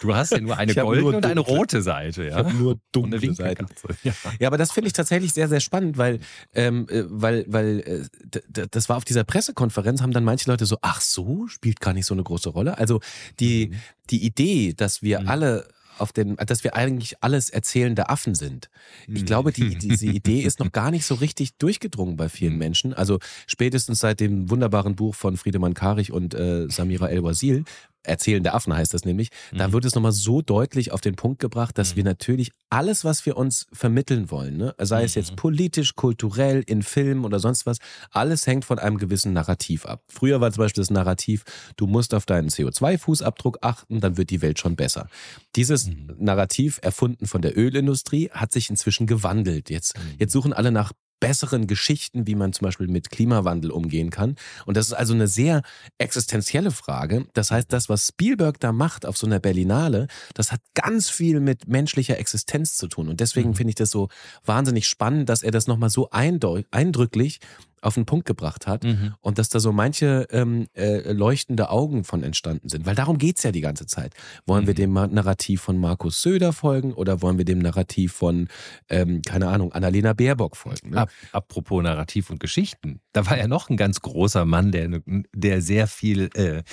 [0.01, 2.23] Du hast ja nur eine goldene und eine rote Seite.
[2.23, 2.29] Ja?
[2.29, 3.67] Ich habe nur dunkle Seiten.
[4.03, 4.13] Ja.
[4.39, 4.47] ja.
[4.47, 6.19] aber das finde ich tatsächlich sehr, sehr spannend, weil,
[6.53, 10.77] ähm, äh, weil, weil äh, das war auf dieser Pressekonferenz, haben dann manche Leute so,
[10.81, 12.77] ach so, spielt gar nicht so eine große Rolle.
[12.77, 12.99] Also
[13.39, 13.75] die, mhm.
[14.09, 15.27] die Idee, dass wir mhm.
[15.27, 18.69] alle auf den, dass wir eigentlich alles erzählende Affen sind.
[19.07, 19.25] Ich hm.
[19.25, 22.59] glaube, die, diese Idee ist noch gar nicht so richtig durchgedrungen bei vielen hm.
[22.59, 22.93] Menschen.
[22.93, 27.63] Also spätestens seit dem wunderbaren Buch von Friedemann Karich und äh, Samira El-Wazil
[28.05, 29.29] Erzählende Affen heißt das nämlich.
[29.51, 29.57] Mhm.
[29.57, 31.97] Da wird es nochmal so deutlich auf den Punkt gebracht, dass mhm.
[31.97, 35.35] wir natürlich alles, was wir uns vermitteln wollen, ne, sei es jetzt mhm.
[35.37, 37.77] politisch, kulturell, in Filmen oder sonst was,
[38.11, 40.03] alles hängt von einem gewissen Narrativ ab.
[40.07, 41.43] Früher war zum Beispiel das Narrativ,
[41.77, 45.07] du musst auf deinen CO2-Fußabdruck achten, dann wird die Welt schon besser.
[45.55, 46.15] Dieses mhm.
[46.19, 49.69] Narrativ, erfunden von der Ölindustrie, hat sich inzwischen gewandelt.
[49.69, 50.15] Jetzt, mhm.
[50.17, 54.35] jetzt suchen alle nach besseren Geschichten, wie man zum Beispiel mit Klimawandel umgehen kann.
[54.65, 55.61] Und das ist also eine sehr
[55.97, 57.25] existenzielle Frage.
[57.33, 61.39] Das heißt, das, was Spielberg da macht auf so einer Berlinale, das hat ganz viel
[61.39, 63.09] mit menschlicher Existenz zu tun.
[63.09, 63.55] Und deswegen mhm.
[63.55, 64.09] finde ich das so
[64.45, 67.39] wahnsinnig spannend, dass er das nochmal so eindrücklich
[67.85, 69.13] auf den Punkt gebracht hat mhm.
[69.21, 72.85] und dass da so manche ähm, äh, leuchtende Augen von entstanden sind.
[72.85, 74.13] Weil darum geht's ja die ganze Zeit.
[74.45, 74.67] Wollen mhm.
[74.67, 78.47] wir dem Narrativ von Markus Söder folgen oder wollen wir dem Narrativ von,
[78.89, 80.91] ähm, keine Ahnung, Annalena Baerbock folgen?
[80.91, 81.05] Ne?
[81.31, 83.01] apropos Narrativ und Geschichten.
[83.13, 85.01] Da war ja noch ein ganz großer Mann, der,
[85.33, 86.63] der sehr viel äh,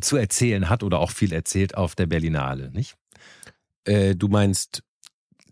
[0.00, 2.96] zu erzählen hat oder auch viel erzählt auf der Berlinale, nicht?
[3.84, 4.82] Äh, du meinst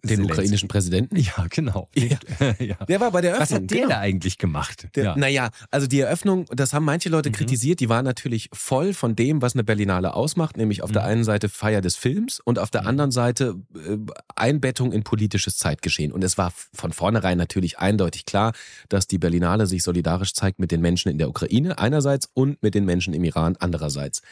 [0.07, 0.33] den Zelensky.
[0.33, 1.17] ukrainischen Präsidenten?
[1.17, 1.89] Ja, genau.
[1.95, 2.19] Ja.
[2.59, 2.77] ja.
[2.87, 3.59] Der war bei der Eröffnung.
[3.59, 3.89] Was hat der genau.
[3.91, 4.89] da eigentlich gemacht?
[4.95, 5.17] Der, ja.
[5.17, 7.35] Naja, also die Eröffnung, das haben manche Leute mhm.
[7.35, 10.95] kritisiert, die war natürlich voll von dem, was eine Berlinale ausmacht, nämlich auf mhm.
[10.95, 12.89] der einen Seite Feier des Films und auf der mhm.
[12.89, 13.97] anderen Seite äh,
[14.35, 16.13] Einbettung in politisches Zeitgeschehen.
[16.13, 18.53] Und es war von vornherein natürlich eindeutig klar,
[18.89, 22.75] dass die Berlinale sich solidarisch zeigt mit den Menschen in der Ukraine einerseits und mit
[22.75, 24.23] den Menschen im Iran andererseits.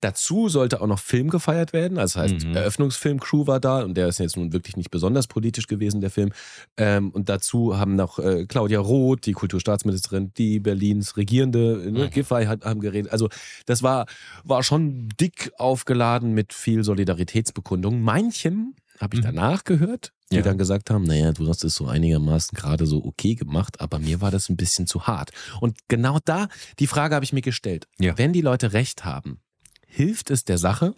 [0.00, 1.98] Dazu sollte auch noch Film gefeiert werden.
[1.98, 2.56] Also das heißt, mhm.
[2.56, 6.30] Eröffnungsfilm-Crew war da und der ist jetzt nun wirklich nicht besonders politisch gewesen, der Film.
[6.76, 12.10] Ähm, und dazu haben noch äh, Claudia Roth, die Kulturstaatsministerin, die Berlins Regierende, ne, mhm.
[12.10, 13.12] Giffey hat, haben geredet.
[13.12, 13.28] Also
[13.66, 14.06] das war,
[14.44, 18.00] war schon dick aufgeladen mit viel Solidaritätsbekundung.
[18.02, 19.26] Manchem habe ich Mhm.
[19.26, 20.42] danach gehört, die Ja.
[20.42, 24.20] dann gesagt haben, naja, du hast es so einigermaßen gerade so okay gemacht, aber mir
[24.20, 25.30] war das ein bisschen zu hart.
[25.60, 27.86] Und genau da, die Frage habe ich mir gestellt.
[27.98, 28.18] Ja.
[28.18, 29.40] Wenn die Leute recht haben,
[29.86, 30.94] hilft es der Sache,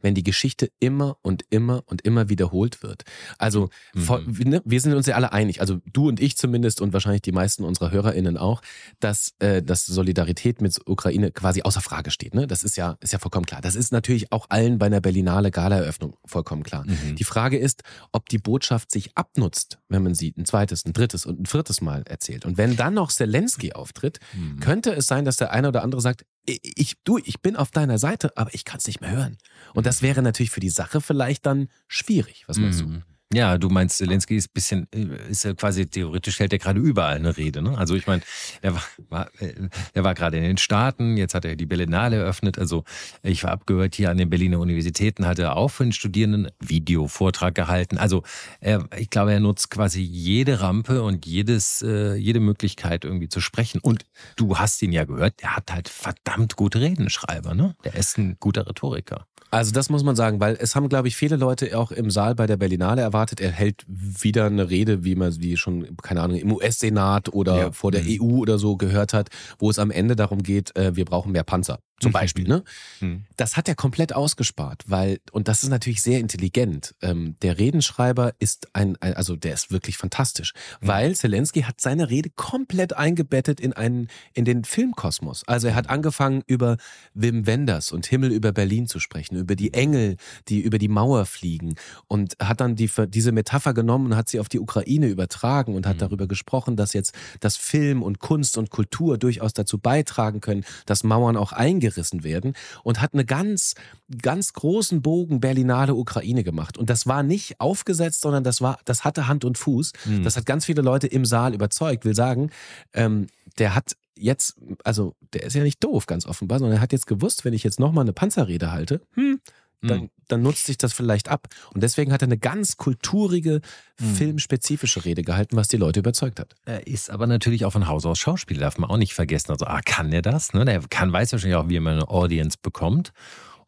[0.00, 3.02] wenn die Geschichte immer und immer und immer wiederholt wird.
[3.38, 4.34] Also Mhm.
[4.44, 7.32] ne, wir sind uns ja alle einig, also du und ich zumindest und wahrscheinlich die
[7.32, 8.62] meisten unserer HörerInnen auch,
[9.00, 12.34] dass, äh, dass Solidarität mit Ukraine quasi außer Frage steht.
[12.34, 12.46] Ne?
[12.46, 13.60] Das ist ja, ist ja vollkommen klar.
[13.60, 16.84] Das ist natürlich auch allen bei einer Berlinale Gala-Eröffnung vollkommen klar.
[16.86, 17.16] Mhm.
[17.16, 21.26] Die Frage ist, ob die Botschaft sich abnutzt, wenn man sie ein zweites, ein drittes
[21.26, 22.44] und ein viertes Mal erzählt.
[22.46, 24.60] Und wenn dann noch Zelensky auftritt, Mhm.
[24.60, 27.98] könnte es sein, dass der eine oder andere sagt, ich, du, ich bin auf deiner
[27.98, 29.38] Seite, aber ich kann es nicht mehr hören.
[29.74, 32.44] Und das wäre natürlich für die Sache vielleicht dann schwierig.
[32.46, 33.02] Was meinst du?
[33.32, 37.14] Ja, du meinst, Zelensky ist bisschen, äh, ist ja quasi theoretisch hält er gerade überall
[37.14, 37.62] eine Rede.
[37.62, 37.78] Ne?
[37.78, 38.22] Also ich meine,
[38.60, 42.16] er war, war, äh, er war gerade in den Staaten, jetzt hat er die Berlinale
[42.16, 42.58] eröffnet.
[42.58, 42.82] Also
[43.22, 47.54] ich war abgehört hier an den Berliner Universitäten, hat er auch für den Studierenden Videovortrag
[47.54, 47.98] gehalten.
[47.98, 48.24] Also
[48.58, 53.40] er, ich glaube, er nutzt quasi jede Rampe und jedes, äh, jede Möglichkeit irgendwie zu
[53.40, 53.78] sprechen.
[53.80, 57.54] Und du hast ihn ja gehört, der hat halt verdammt gute Redenschreiber.
[57.54, 57.76] Ne?
[57.84, 59.24] Der ist ein guter Rhetoriker.
[59.50, 62.34] Also das muss man sagen, weil es haben, glaube ich, viele Leute auch im Saal
[62.34, 66.36] bei der Berlinale erwartet, er hält wieder eine Rede, wie man die schon, keine Ahnung,
[66.38, 67.72] im US-Senat oder Ja.
[67.72, 68.18] vor der Mhm.
[68.20, 71.42] EU oder so gehört hat, wo es am Ende darum geht, äh, wir brauchen mehr
[71.44, 71.80] Panzer.
[72.00, 72.14] Zum Mhm.
[72.14, 72.64] Beispiel, ne?
[73.00, 73.24] Mhm.
[73.36, 78.32] Das hat er komplett ausgespart, weil, und das ist natürlich sehr intelligent, ähm, der Redenschreiber
[78.38, 83.60] ist ein, ein, also der ist wirklich fantastisch, weil Zelensky hat seine Rede komplett eingebettet
[83.60, 85.42] in einen, in den Filmkosmos.
[85.46, 86.78] Also er hat angefangen über
[87.12, 90.16] Wim Wenders und Himmel über Berlin zu sprechen, über die Engel,
[90.48, 91.74] die über die Mauer fliegen
[92.08, 95.86] und hat dann die, diese Metapher genommen und hat sie auf die Ukraine übertragen und
[95.86, 96.00] hat Mhm.
[96.00, 101.04] darüber gesprochen, dass jetzt das Film und Kunst und Kultur durchaus dazu beitragen können, dass
[101.04, 103.74] Mauern auch eingerissen werden und hat eine ganz,
[104.22, 106.78] ganz großen Bogen Berlinale Ukraine gemacht.
[106.78, 109.92] Und das war nicht aufgesetzt, sondern das war, das hatte Hand und Fuß.
[110.04, 110.22] Mhm.
[110.22, 112.04] Das hat ganz viele Leute im Saal überzeugt.
[112.04, 112.50] Will sagen,
[112.92, 113.26] ähm,
[113.58, 117.06] der hat jetzt, also der ist ja nicht doof, ganz offenbar, sondern er hat jetzt
[117.06, 119.40] gewusst, wenn ich jetzt nochmal eine Panzerrede halte, hm,
[119.82, 120.10] dann, Mhm.
[120.28, 121.48] dann nutzt sich das vielleicht ab.
[121.72, 123.62] Und deswegen hat er eine ganz kulturige,
[123.98, 124.14] Mhm.
[124.14, 126.54] filmspezifische Rede gehalten, was die Leute überzeugt hat.
[126.66, 129.52] Er ist aber natürlich auch von Haus aus Schauspieler, darf man auch nicht vergessen.
[129.52, 130.52] Also, ah, kann er das?
[130.52, 130.66] Ne?
[130.66, 133.12] Der kann, weiß wahrscheinlich auch, wie man eine Audience bekommt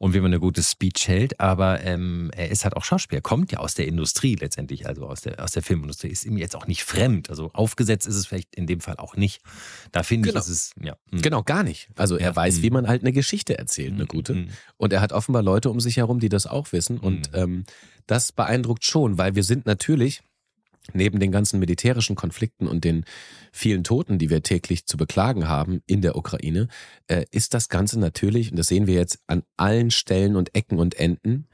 [0.02, 3.52] und wie man eine gute Speech hält, aber ähm, er ist halt auch Schauspieler, kommt
[3.52, 6.66] ja aus der Industrie letztendlich, also aus der, aus der Filmindustrie, ist ihm jetzt auch
[6.66, 7.30] nicht fremd.
[7.30, 9.42] Also aufgesetzt ist es vielleicht in dem Fall auch nicht.
[9.92, 10.40] Da finde Genau.
[10.40, 10.96] ich, ist es, ja.
[11.12, 11.22] hm.
[11.22, 11.88] Genau, gar nicht.
[11.94, 12.36] Also er Ja.
[12.36, 12.62] weiß, Mhm.
[12.62, 14.34] wie man halt eine Geschichte erzählt, eine gute.
[14.34, 14.48] Mhm.
[14.76, 16.98] Und er hat offenbar Leute um sich herum, die das auch wissen.
[16.98, 17.38] Und Mhm.
[17.38, 17.64] ähm,
[18.08, 20.20] das beeindruckt schon, weil wir sind natürlich
[20.92, 23.05] neben den ganzen militärischen Konflikten und den
[23.53, 26.68] vielen Toten, die wir täglich zu beklagen haben in der Ukraine,
[27.07, 30.79] äh, ist das Ganze natürlich, und das sehen wir jetzt an allen Stellen und Ecken
[30.79, 31.47] und Enden,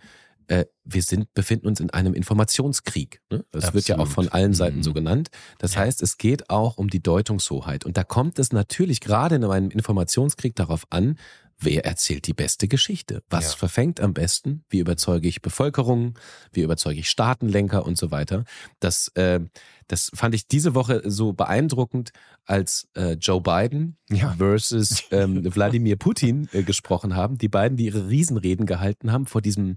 [0.47, 3.21] äh, wir sind, befinden uns in einem Informationskrieg.
[3.31, 3.45] Ne?
[3.51, 4.14] Das wird ja auch Absolut.
[4.14, 4.83] von allen Seiten Mhm.
[4.83, 5.29] so genannt.
[5.59, 5.81] Das Ja.
[5.81, 7.85] heißt, es geht auch um die Deutungshoheit.
[7.85, 11.19] Und da kommt es natürlich gerade in einem Informationskrieg darauf an,
[11.61, 13.23] wer erzählt die beste Geschichte?
[13.31, 13.57] Was Ja.
[13.59, 14.64] verfängt am besten?
[14.71, 16.18] Wie überzeuge ich Bevölkerung?
[16.53, 18.44] Wie überzeuge ich Staatenlenker und so weiter?
[18.81, 19.40] Das, äh,
[19.88, 22.11] das fand ich diese Woche so beeindruckend,
[22.44, 24.35] als äh, Joe Biden Ja.
[24.38, 27.38] versus ähm, Wladimir Putin äh, gesprochen haben.
[27.38, 29.77] Die beiden, die ihre Riesenreden gehalten haben vor diesem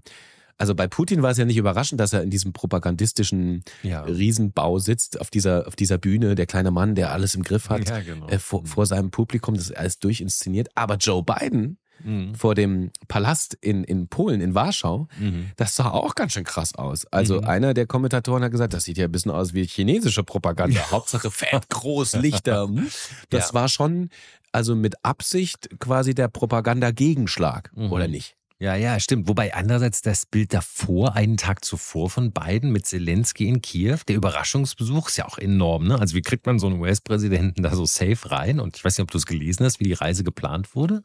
[0.62, 4.02] also bei Putin war es ja nicht überraschend, dass er in diesem propagandistischen Ja.
[4.02, 7.88] Riesenbau sitzt, auf dieser, auf dieser Bühne, der kleine Mann, der alles im Griff hat,
[7.88, 8.28] Ja, genau.
[8.28, 10.68] äh, vor, vor seinem Publikum, das ist alles durchinszeniert.
[10.76, 12.34] Aber Joe Biden Mhm.
[12.34, 15.50] vor dem Palast in, in Polen, in Warschau, Mhm.
[15.56, 17.06] das sah auch ganz schön krass aus.
[17.06, 17.46] Also Mhm.
[17.46, 20.80] einer der Kommentatoren hat gesagt, das sieht ja ein bisschen aus wie chinesische Propaganda.
[20.90, 22.68] Hauptsache fett, groß, Lichter.
[23.30, 23.54] Das Ja.
[23.54, 24.08] war schon,
[24.52, 27.92] also mit Absicht quasi der Propaganda-Gegenschlag, Mhm.
[27.92, 28.36] oder nicht?
[28.62, 29.26] Ja, ja, stimmt.
[29.26, 34.14] Wobei andererseits das Bild davor, einen Tag zuvor von Biden mit Zelensky in Kiew, der
[34.14, 35.88] Überraschungsbesuch ist ja auch enorm.
[35.88, 35.98] Ne?
[35.98, 38.60] Also wie kriegt man so einen US-Präsidenten da so safe rein?
[38.60, 41.02] Und ich weiß nicht, ob du es gelesen hast, wie die Reise geplant wurde.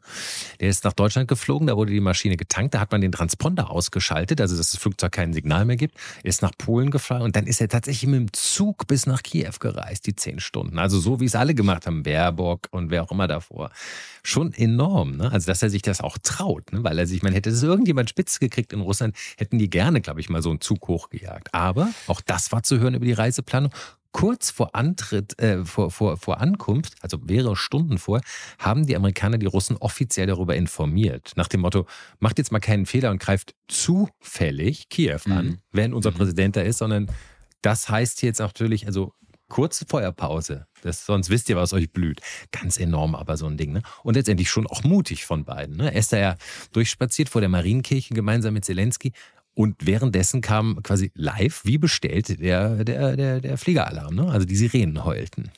[0.60, 3.72] Der ist nach Deutschland geflogen, da wurde die Maschine getankt, da hat man den Transponder
[3.72, 7.48] ausgeschaltet, also dass das Flugzeug kein Signal mehr gibt, ist nach Polen geflogen und dann
[7.48, 10.78] ist er tatsächlich mit dem Zug bis nach Kiew gereist, die zehn Stunden.
[10.78, 13.72] Also so, wie es alle gemacht haben, Baerbock und wer auch immer davor.
[14.22, 15.32] Schon enorm, ne?
[15.32, 16.84] Also dass er sich das auch traut, ne?
[16.84, 20.20] weil er sich, man hätte es irgendjemand spitz gekriegt in Russland, hätten die gerne, glaube
[20.20, 21.52] ich, mal so einen Zug hochgejagt.
[21.54, 23.72] Aber auch das war zu hören über die Reiseplanung.
[24.10, 28.22] Kurz vor Antritt, äh, vor, vor, vor Ankunft, also mehrere Stunden vor,
[28.58, 31.32] haben die Amerikaner die Russen offiziell darüber informiert.
[31.36, 31.86] Nach dem Motto,
[32.18, 35.58] macht jetzt mal keinen Fehler und greift zufällig Kiew an, Mhm.
[35.72, 36.14] wenn unser Mhm.
[36.14, 37.10] Präsident da ist, sondern
[37.62, 39.12] das heißt jetzt natürlich, also
[39.48, 40.66] kurze Feuerpause.
[40.82, 42.20] Das, sonst wisst ihr, was euch blüht.
[42.52, 43.72] Ganz enorm aber so ein Ding.
[43.72, 43.82] Ne?
[44.02, 45.76] Und letztendlich schon auch mutig von beiden.
[45.76, 45.92] Ne?
[45.92, 46.36] Er ist da ja
[46.72, 49.12] durchspaziert vor der Marienkirche gemeinsam mit Zelensky.
[49.54, 54.30] Und währenddessen kam quasi live, wie bestellt, der, der, der, der Fliegeralarm, ne?
[54.30, 55.50] also die Sirenen heulten.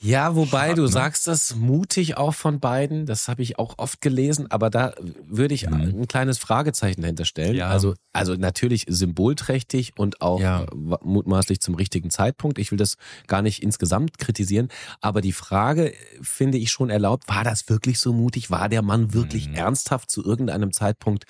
[0.00, 0.88] Ja, wobei Hart, du ne?
[0.88, 4.94] sagst das mutig auch von beiden, das habe ich auch oft gelesen, aber da
[5.26, 6.02] würde ich Mhm.
[6.02, 7.56] ein kleines Fragezeichen dahinter stellen.
[7.56, 7.68] Ja.
[7.68, 10.62] Also, also natürlich symbolträchtig und auch Ja.
[10.62, 10.66] äh,
[11.02, 12.58] mutmaßlich zum richtigen Zeitpunkt.
[12.58, 14.68] Ich will das gar nicht insgesamt kritisieren,
[15.00, 18.50] aber die Frage äh, finde ich schon erlaubt, war das wirklich so mutig?
[18.50, 19.54] War der Mann wirklich Mhm.
[19.54, 21.24] ernsthaft zu irgendeinem Zeitpunkt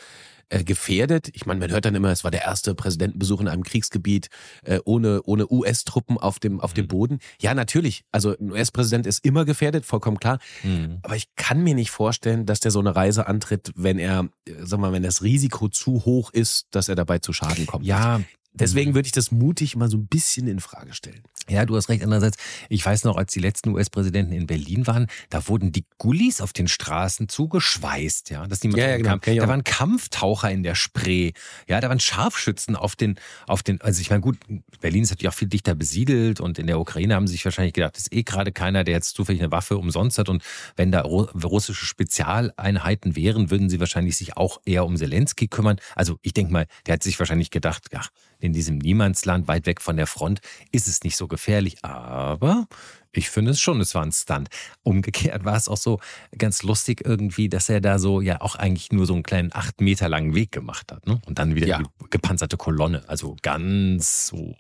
[0.51, 1.29] äh, gefährdet.
[1.33, 4.29] Ich meine, man hört dann immer, es war der erste Präsidentenbesuch in einem Kriegsgebiet
[4.65, 6.89] äh, ohne, ohne US-Truppen auf dem, auf dem Mhm.
[6.89, 7.19] Boden.
[7.41, 8.05] Ja, natürlich.
[8.13, 10.39] Also ein US-Präsident ist immer gefährdet, vollkommen klar.
[10.63, 10.99] Mhm.
[11.03, 14.53] Aber ich kann mir nicht vorstellen, dass der so eine Reise antritt, wenn er, äh,
[14.63, 17.85] sag mal, wenn das Risiko zu hoch ist, dass er dabei zu Schaden kommt.
[17.85, 18.21] Ja,
[18.61, 21.23] Deswegen würde ich das mutig mal so ein bisschen in Frage stellen.
[21.49, 22.03] Ja, du hast recht.
[22.03, 22.37] Andererseits,
[22.69, 26.53] ich weiß noch, als die letzten US-Präsidenten in Berlin waren, da wurden die Gullis auf
[26.53, 29.19] den Straßen zugeschweißt, ja, dass niemand Ja, ja, genau.
[29.19, 29.37] kam.
[29.37, 31.33] Da waren Kampftaucher in der Spree,
[31.67, 34.37] ja, da waren Scharfschützen auf den, auf den, also ich meine, gut,
[34.81, 37.73] Berlin ist natürlich auch viel dichter besiedelt und in der Ukraine haben sie sich wahrscheinlich
[37.75, 40.43] gedacht, das ist eh gerade keiner, der jetzt zufällig eine Waffe umsonst hat und
[40.77, 45.79] wenn da ru- russische Spezialeinheiten wären, würden sie wahrscheinlich sich auch eher um Zelensky kümmern.
[45.95, 49.81] Also ich denke mal, der hat sich wahrscheinlich gedacht, ach, in diesem Niemandsland, weit weg
[49.81, 50.41] von der Front,
[50.73, 51.85] ist es nicht so gefährlich.
[51.85, 52.67] Aber
[53.13, 54.49] ich finde es schon, es war ein Stunt.
[54.83, 55.99] Umgekehrt war es auch so
[56.37, 59.81] ganz lustig irgendwie, dass er da so ja auch eigentlich nur so einen kleinen acht
[59.81, 61.07] Meter langen Weg gemacht hat.
[61.07, 61.21] Ne?
[61.27, 61.79] Und dann wieder Ja.
[61.79, 63.03] die gepanzerte Kolonne.
[63.09, 64.57] Also ganz so,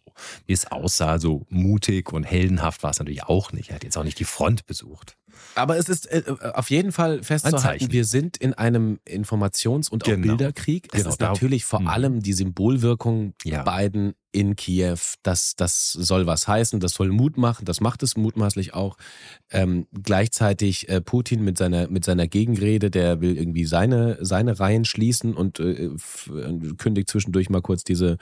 [0.47, 3.69] wie es aussah, so mutig und heldenhaft war es natürlich auch nicht.
[3.71, 5.17] Er hat jetzt auch nicht die Front besucht.
[5.55, 6.23] Aber es ist äh,
[6.55, 10.27] auf jeden Fall festzuhalten, wir sind in einem Informations- und auch Genau.
[10.27, 10.88] Bilderkrieg.
[10.93, 11.88] Es Genau, ist natürlich vor Mhm.
[11.88, 13.62] allem die Symbolwirkung Ja.
[13.62, 14.99] Biden in Kiew.
[15.23, 18.97] Das, das soll was heißen, das soll Mut machen, das macht es mutmaßlich auch.
[19.51, 24.85] Ähm, gleichzeitig äh, Putin mit seiner, mit seiner Gegenrede, der will irgendwie seine, seine Reihen
[24.85, 25.97] schließen und äh, äh,
[26.77, 28.19] kündigt zwischendurch mal kurz diese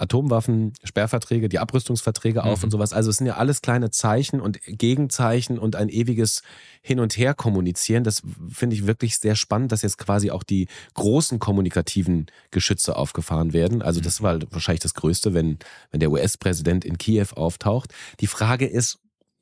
[0.00, 2.64] Atomwaffen-Sperrverträge, die Abrüstungsverträge auf Mhm.
[2.64, 2.92] und sowas.
[2.92, 6.42] Also es sind ja alles kleine Zeichen und Gegenzeichen und ein ewiges
[6.82, 8.04] Hin und Her kommunizieren.
[8.04, 13.52] Das finde ich wirklich sehr spannend, dass jetzt quasi auch die großen kommunikativen Geschütze aufgefahren
[13.52, 13.82] werden.
[13.82, 15.58] Also das war wahrscheinlich das Größte, wenn,
[15.90, 17.92] wenn der US-Präsident in Kiew auftaucht.
[18.20, 18.98] Die Frage ist,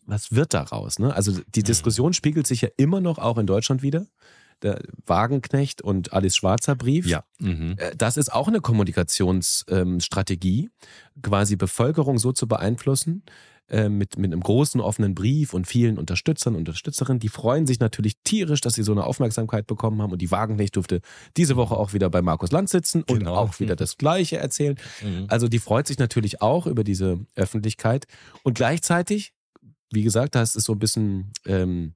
[0.06, 0.98] was wird daraus?
[0.98, 1.14] Ne?
[1.14, 4.06] Also die Diskussion spiegelt sich ja immer noch auch in Deutschland wieder.
[4.62, 7.06] Der Wagenknecht und Alice Schwarzer Brief.
[7.38, 7.76] Mhm.
[7.78, 10.70] Äh, Das ist auch eine Kommunikationsstrategie,
[11.22, 13.22] quasi Bevölkerung so zu beeinflussen,
[13.68, 17.20] äh, mit, mit einem großen offenen Brief und vielen Unterstützern und Unterstützerinnen.
[17.20, 20.12] Die freuen sich natürlich tierisch, dass sie so eine Aufmerksamkeit bekommen haben.
[20.12, 21.02] Und die Wagenknecht durfte
[21.36, 23.34] diese Woche auch wieder bei Markus Land sitzen und Genau.
[23.36, 24.76] auch wieder das Gleiche erzählen.
[25.02, 25.26] Mhm.
[25.28, 28.06] Also die freut sich natürlich auch über diese Öffentlichkeit.
[28.42, 29.34] Und gleichzeitig,
[29.92, 31.92] wie gesagt, da ist es so ein bisschen ähm,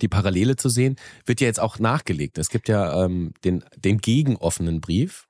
[0.00, 2.38] die Parallele zu sehen, wird ja jetzt auch nachgelegt.
[2.38, 5.26] Es gibt ja ähm, den, den gegenoffenen Brief.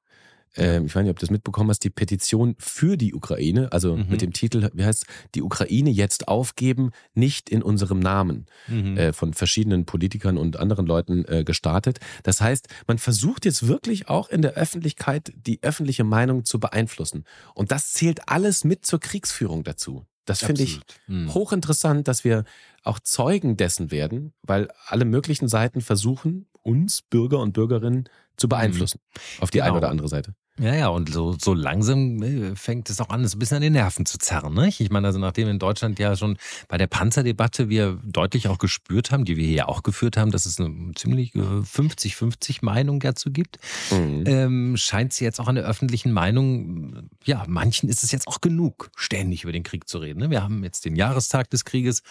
[0.59, 3.95] Ähm, ich weiß nicht, ob du das mitbekommen hast, die Petition für die Ukraine, also
[3.97, 4.07] Mhm.
[4.09, 8.97] mit dem Titel, wie heißt die Ukraine jetzt aufgeben, nicht in unserem Namen, Mhm.
[8.97, 11.99] äh, von verschiedenen Politikern und anderen Leuten äh, gestartet.
[12.23, 17.25] Das heißt, man versucht jetzt wirklich auch in der Öffentlichkeit die öffentliche Meinung zu beeinflussen.
[17.55, 20.07] Und das zählt alles mit zur Kriegsführung dazu.
[20.27, 20.81] Das finde ich.
[21.07, 21.33] Mhm.
[21.33, 22.45] hochinteressant, dass wir
[22.83, 29.01] auch Zeugen dessen werden, weil alle möglichen Seiten versuchen, uns Bürger und Bürgerinnen zu beeinflussen.
[29.41, 29.69] Auf die Genau.
[29.71, 30.35] eine oder andere Seite.
[30.59, 33.63] Ja, ja, und so, so langsam äh, fängt es auch an, so ein bisschen an
[33.63, 34.55] den Nerven zu zerren.
[34.55, 34.81] Nicht?
[34.81, 36.39] Ich meine, also nachdem in Deutschland ja schon
[36.69, 40.47] bei der Panzerdebatte wir deutlich auch gespürt haben, die wir hier auch geführt haben, dass
[40.47, 43.59] es eine ziemlich äh, 50-50 Meinung dazu gibt,
[43.91, 44.25] Mhm.
[44.27, 48.41] ähm, scheint es jetzt auch an der öffentlichen Meinung, ja, manchen ist es jetzt auch
[48.41, 50.21] genug, ständig über den Krieg zu reden.
[50.21, 50.31] ne?
[50.31, 52.03] Wir haben jetzt den Jahrestag des Krieges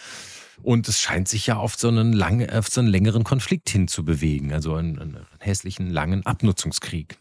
[0.62, 4.52] und es scheint sich ja auf so einen, lange, auf so einen längeren Konflikt hinzubewegen,
[4.52, 7.18] also einen, einen hässlichen, langen Abnutzungskrieg.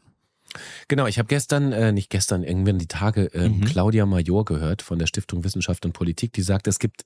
[0.87, 3.65] Genau, ich habe gestern, äh, nicht gestern, irgendwann die Tage, ähm, Mhm.
[3.65, 7.03] Claudia Major gehört von der Stiftung Wissenschaft und Politik, die sagt, es gibt,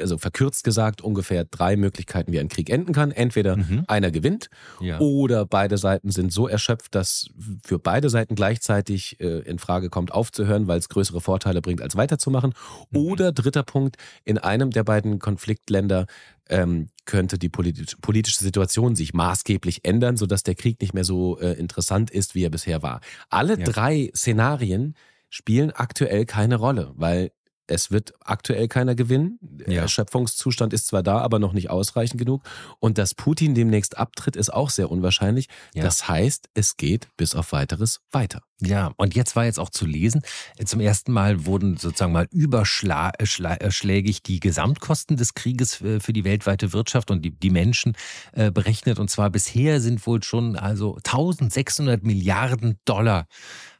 [0.00, 3.10] also verkürzt gesagt, ungefähr drei Möglichkeiten, wie ein Krieg enden kann.
[3.12, 3.84] Entweder Mhm.
[3.88, 4.48] einer gewinnt
[4.80, 4.98] Ja.
[5.00, 7.28] oder beide Seiten sind so erschöpft, dass
[7.64, 11.96] für beide Seiten gleichzeitig äh, in Frage kommt, aufzuhören, weil es größere Vorteile bringt, als
[11.96, 12.52] weiterzumachen.
[12.90, 12.98] Mhm.
[12.98, 16.06] Oder dritter Punkt, in einem der beiden Konfliktländer
[16.48, 21.38] ähm, könnte die politisch, politische Situation sich maßgeblich ändern, sodass der Krieg nicht mehr so
[21.40, 23.00] äh, interessant ist, wie er bisher war.
[23.30, 23.64] Alle Ja.
[23.64, 24.94] drei Szenarien
[25.28, 27.32] spielen aktuell keine Rolle, weil
[27.66, 29.38] es wird aktuell keiner gewinnen.
[29.40, 29.82] Der Ja.
[29.82, 32.42] Erschöpfungszustand ist zwar da, aber noch nicht ausreichend genug.
[32.78, 35.48] Und dass Putin demnächst abtritt, ist auch sehr unwahrscheinlich.
[35.74, 35.82] Ja.
[35.82, 38.42] Das heißt, es geht bis auf weiteres weiter.
[38.62, 40.22] Ja, und jetzt war jetzt auch zu lesen,
[40.64, 47.10] zum ersten Mal wurden sozusagen mal überschlägig die Gesamtkosten des Krieges für die weltweite Wirtschaft
[47.10, 47.96] und die, die Menschen
[48.32, 48.98] äh, berechnet.
[48.98, 53.26] Und zwar bisher sind wohl schon also 1600 Milliarden Dollar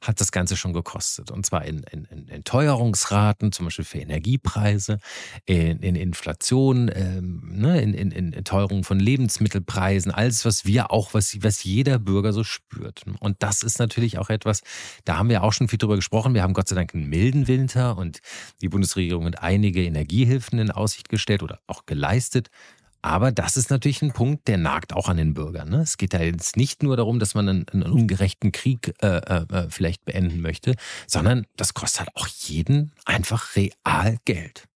[0.07, 1.31] hat das Ganze schon gekostet.
[1.31, 4.99] Und zwar in, in, in Teuerungsraten, zum Beispiel für Energiepreise,
[5.47, 11.15] in, in Inflation, ähm, ne, in, in, in Teuerung von Lebensmittelpreisen, alles, was wir auch,
[11.15, 13.05] was, was jeder Bürger so spürt.
[13.21, 14.63] Und das ist natürlich auch etwas,
[15.05, 16.35] da haben wir auch schon viel drüber gesprochen.
[16.35, 18.21] Wir haben Gott sei Dank einen milden Winter und
[18.61, 22.51] die Bundesregierung hat einige Energiehilfen in Aussicht gestellt oder auch geleistet.
[23.03, 25.69] Aber das ist natürlich ein Punkt, der nagt auch an den Bürgern.
[25.69, 25.83] Ne?
[25.83, 29.47] Es geht da jetzt nicht nur darum, dass man einen, einen ungerechten Krieg äh, äh,
[29.53, 30.75] äh, vielleicht beenden möchte,
[31.07, 34.67] sondern das kostet halt auch jeden einfach real Geld.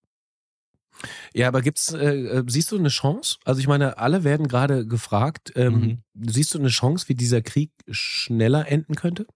[1.34, 3.38] Ja, aber gibt's, äh, äh, siehst du eine Chance?
[3.44, 6.28] Also ich meine, alle werden gerade gefragt, ähm, mhm.
[6.28, 9.26] siehst du eine Chance, wie dieser Krieg schneller enden könnte?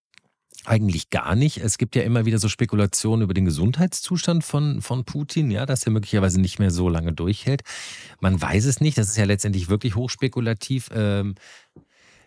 [0.64, 1.58] Eigentlich gar nicht.
[1.58, 5.84] Es gibt ja immer wieder so Spekulationen über den Gesundheitszustand von, von Putin, ja, dass
[5.84, 7.62] er möglicherweise nicht mehr so lange durchhält.
[8.20, 8.96] Man weiß es nicht.
[8.96, 10.88] Das ist ja letztendlich wirklich hochspekulativ.
[10.94, 11.34] Ähm,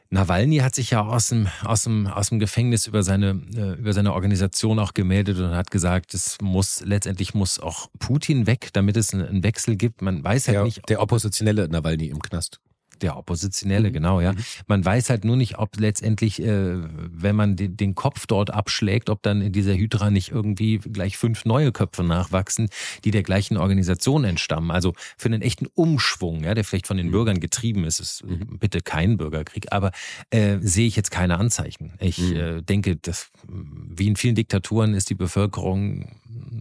[0.10, 3.91] Nawalny hat sich ja aus dem, aus dem, aus dem Gefängnis über seine, äh, über
[3.91, 8.95] seine Organisation auch gemeldet und hat gesagt, es muss, letztendlich muss auch Putin weg, damit
[8.95, 10.02] es einen Wechsel gibt.
[10.02, 10.88] Man weiß halt ja, nicht.
[10.88, 12.62] Der oppositionelle Nawalny im Knast.
[13.02, 13.94] Der Oppositionelle, mhm.
[13.94, 14.34] genau, ja.
[14.34, 14.38] Mhm.
[14.68, 16.78] Man weiß halt nur nicht, ob letztendlich, äh,
[17.12, 21.18] wenn man den, den, Kopf dort abschlägt, ob dann in dieser Hydra nicht irgendwie gleich
[21.18, 22.70] fünf neue Köpfe nachwachsen,
[23.04, 24.72] die der gleichen Organisation entstammen.
[24.72, 27.12] Also für einen echten Umschwung, ja, der vielleicht von den mhm.
[27.12, 28.58] Bürgern getrieben ist, ist mhm.
[28.60, 29.92] bitte kein Bürgerkrieg, aber
[30.30, 31.94] äh, sehe ich jetzt keine Anzeichen.
[32.00, 32.36] Ich mhm.
[32.36, 36.06] äh, denke, dass wie in vielen Diktaturen ist die Bevölkerung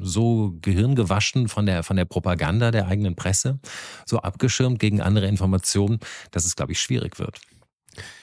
[0.00, 3.58] so gehirngewaschen von der, von der Propaganda der eigenen Presse,
[4.04, 5.98] so abgeschirmt gegen andere Informationen,
[6.30, 7.40] dass es, glaube ich, schwierig wird.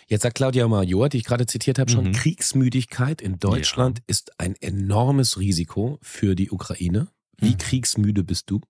[0.08, 2.12] Jetzt sagt Claudia Major, die ich gerade zitiert habe, schon, mhm.
[2.12, 4.04] Kriegsmüdigkeit in Deutschland ja.
[4.08, 7.08] ist ein enormes Risiko für die Ukraine.
[7.38, 7.58] Wie mhm.
[7.58, 8.62] kriegsmüde bist du?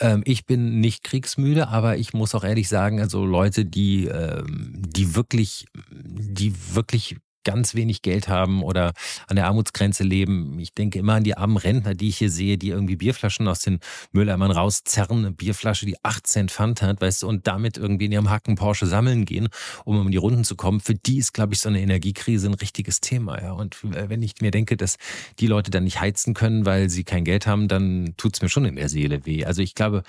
[0.00, 4.72] Ähm, ich bin nicht kriegsmüde, aber ich muss auch ehrlich sagen, also Leute, die, ähm,
[4.76, 7.16] die wirklich, die wirklich
[7.46, 8.92] ganz wenig Geld haben oder
[9.28, 10.58] an der Armutsgrenze leben.
[10.58, 13.60] Ich denke immer an die armen Rentner, die ich hier sehe, die irgendwie Bierflaschen aus
[13.60, 13.78] den
[14.12, 18.12] Mülleimern rauszerren, eine Bierflasche, die 8 Cent Pfand hat, weißt du, und damit irgendwie in
[18.12, 19.48] ihrem Hacken Porsche sammeln gehen,
[19.84, 20.80] um um die Runden zu kommen.
[20.80, 23.40] Für die ist, glaube ich, so eine Energiekrise ein richtiges Thema.
[23.40, 23.52] Ja.
[23.52, 24.96] Und wenn ich mir denke, dass
[25.38, 28.64] die Leute dann nicht heizen können, weil sie kein Geld haben, dann tut's mir schon
[28.64, 29.44] in der Seele weh.
[29.44, 30.02] Also ich glaube,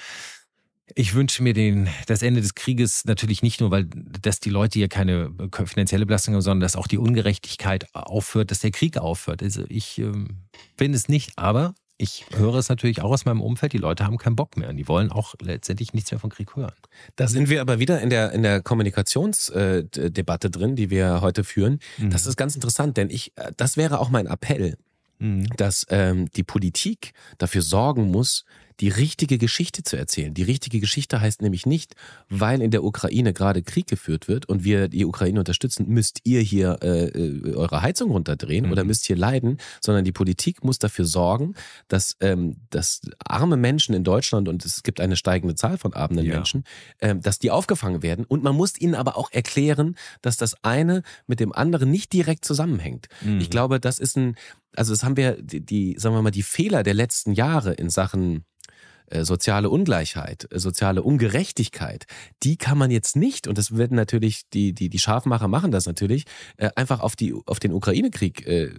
[0.95, 4.79] ich wünsche mir den, das Ende des Krieges natürlich nicht nur, weil dass die Leute
[4.79, 9.43] hier keine finanzielle Belastung haben, sondern dass auch die Ungerechtigkeit aufhört, dass der Krieg aufhört.
[9.43, 10.43] Also ich ähm,
[10.77, 14.17] bin es nicht, aber ich höre es natürlich auch aus meinem Umfeld, die Leute haben
[14.17, 16.73] keinen Bock mehr und die wollen auch letztendlich nichts mehr von Krieg hören.
[17.15, 21.79] Da sind wir aber wieder in der, in der Kommunikationsdebatte drin, die wir heute führen.
[21.97, 22.11] Mhm.
[22.11, 24.77] Das ist ganz interessant, denn ich, äh, das wäre auch mein Appell,
[25.19, 25.47] mhm.
[25.57, 28.45] dass ähm, die Politik dafür sorgen muss,
[28.79, 30.33] die richtige Geschichte zu erzählen.
[30.33, 31.95] Die richtige Geschichte heißt nämlich nicht,
[32.29, 36.41] weil in der Ukraine gerade Krieg geführt wird und wir die Ukraine unterstützen, müsst ihr
[36.41, 38.71] hier äh, äh, eure Heizung runterdrehen mhm.
[38.71, 41.55] oder müsst hier leiden, sondern die Politik muss dafür sorgen,
[41.87, 46.23] dass, ähm, dass arme Menschen in Deutschland und es gibt eine steigende Zahl von armen
[46.23, 46.35] ja.
[46.35, 46.63] Menschen,
[47.01, 51.01] ähm, dass die aufgefangen werden und man muss ihnen aber auch erklären, dass das eine
[51.25, 53.07] mit dem anderen nicht direkt zusammenhängt.
[53.21, 53.39] Mhm.
[53.39, 54.35] Ich glaube, das ist ein,
[54.75, 57.89] also das haben wir die, die, sagen wir mal, die Fehler der letzten Jahre in
[57.89, 58.45] Sachen
[59.23, 62.05] soziale Ungleichheit, äh, soziale Ungerechtigkeit,
[62.43, 65.85] die kann man jetzt nicht, und das werden natürlich, die, die, die Scharfmacher machen das
[65.85, 66.25] natürlich,
[66.57, 68.71] äh, einfach auf, die, auf den Ukraine-Krieg, äh,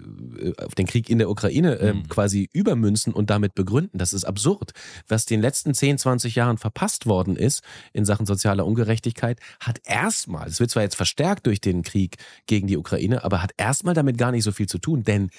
[0.65, 2.09] auf den Krieg in der Ukraine äh, mhm.
[2.09, 3.99] quasi übermünzen und damit begründen.
[3.99, 4.73] Das ist absurd.
[5.07, 7.63] Was den letzten 10, 20 Jahren verpasst worden ist
[7.93, 12.67] in Sachen sozialer Ungerechtigkeit, hat erstmal, es wird zwar jetzt verstärkt durch den Krieg gegen
[12.67, 15.31] die Ukraine, aber hat erstmal damit gar nicht so viel zu tun, denn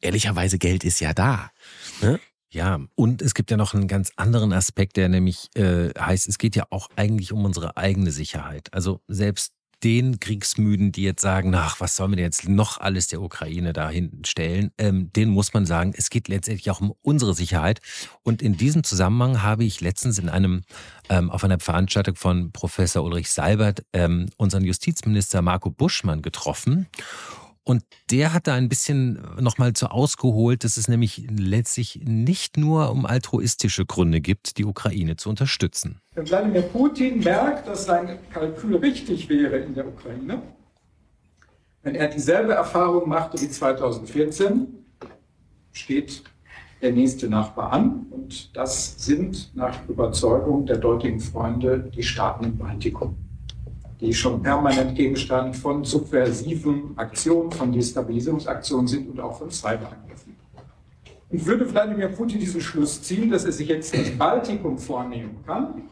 [0.00, 1.50] ehrlicherweise Geld ist ja da.
[2.00, 2.20] Ne?
[2.56, 6.38] Ja, und es gibt ja noch einen ganz anderen Aspekt, der nämlich äh, heißt, es
[6.38, 8.72] geht ja auch eigentlich um unsere eigene Sicherheit.
[8.72, 9.52] Also selbst
[9.84, 13.90] den Kriegsmüden, die jetzt sagen, ach, was sollen wir jetzt noch alles der Ukraine da
[13.90, 17.82] hinten stellen, ähm, denen muss man sagen, es geht letztendlich auch um unsere Sicherheit.
[18.22, 20.62] Und in diesem Zusammenhang habe ich letztens in einem,
[21.10, 26.86] ähm, auf einer Veranstaltung von Professor Ulrich Seibert ähm, unseren Justizminister Marco Buschmann getroffen.
[27.68, 32.92] Und der hat da ein bisschen nochmal zu ausgeholt, dass es nämlich letztlich nicht nur
[32.92, 36.00] um altruistische Gründe gibt, die Ukraine zu unterstützen.
[36.14, 40.42] Wenn Wladimir Putin merkt, dass sein Kalkül richtig wäre in der Ukraine,
[41.82, 44.68] wenn er dieselbe Erfahrung machte wie 2014,
[45.72, 46.22] steht
[46.82, 48.06] der nächste Nachbar an.
[48.10, 53.16] Und das sind nach Überzeugung der dortigen Freunde die Staaten im Baltikum.
[54.00, 60.36] Die schon permanent Gegenstand von subversiven Aktionen, von Destabilisierungsaktionen sind und auch von Cyberangriffen.
[61.30, 65.82] Und würde Wladimir Putin diesen Schluss ziehen, dass er sich jetzt das Baltikum vornehmen kann,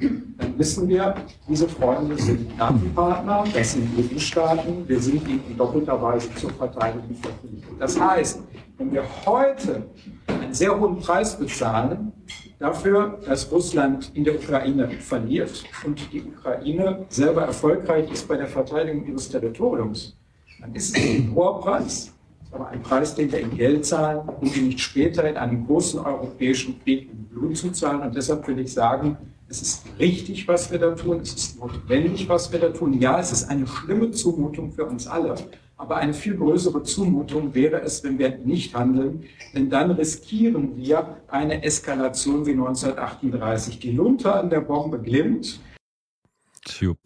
[0.00, 1.14] dann wissen wir,
[1.48, 7.16] diese Freunde sind NATO-Partner, das sind EU-Staaten, wir sind ihnen in doppelter Weise zur Verteidigung
[7.16, 7.70] verpflichtet.
[7.80, 8.42] Das heißt,
[8.78, 9.88] wenn wir heute
[10.28, 12.12] einen sehr hohen Preis bezahlen
[12.58, 18.46] dafür, dass Russland in der Ukraine verliert und die Ukraine selber erfolgreich ist bei der
[18.46, 20.16] Verteidigung ihres Territoriums,
[20.60, 22.14] dann ist es ein hoher Preis.
[22.50, 26.00] Aber ein Preis, den wir in Geld zahlen und den nicht später in einem großen
[26.00, 28.00] europäischen Krieg in Blut zu zahlen.
[28.00, 29.18] Und deshalb will ich sagen,
[29.50, 31.20] es ist richtig, was wir da tun.
[31.20, 32.98] Es ist notwendig, was wir da tun.
[32.98, 35.34] Ja, es ist eine schlimme Zumutung für uns alle.
[35.78, 39.24] Aber eine viel größere Zumutung wäre es, wenn wir nicht handeln.
[39.54, 43.78] Denn dann riskieren wir eine Eskalation wie 1938.
[43.78, 45.60] Die Lunte an der Bombe glimmt.
[46.64, 46.98] Tube.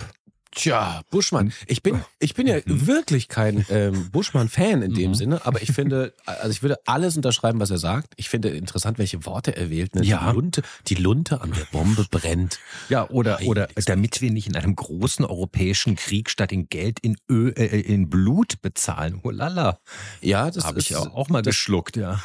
[0.54, 1.52] Tja, Buschmann.
[1.66, 2.86] Ich bin, ich bin ja mhm.
[2.86, 5.14] wirklich kein ähm, Buschmann-Fan in dem mhm.
[5.14, 8.12] Sinne, aber ich finde, also ich würde alles unterschreiben, was er sagt.
[8.16, 9.94] Ich finde interessant, welche Worte er wählt.
[9.94, 10.04] Ne?
[10.04, 10.28] Ja.
[10.28, 12.60] Die, Lunte, die Lunte an der Bombe brennt.
[12.90, 16.98] Ja, oder, Nein, oder damit wir nicht in einem großen europäischen Krieg statt in Geld
[17.00, 19.20] in, Ö, äh, in Blut bezahlen.
[19.22, 19.78] Oh lala.
[20.20, 22.20] Ja, das habe ich auch mal geschluckt, ja.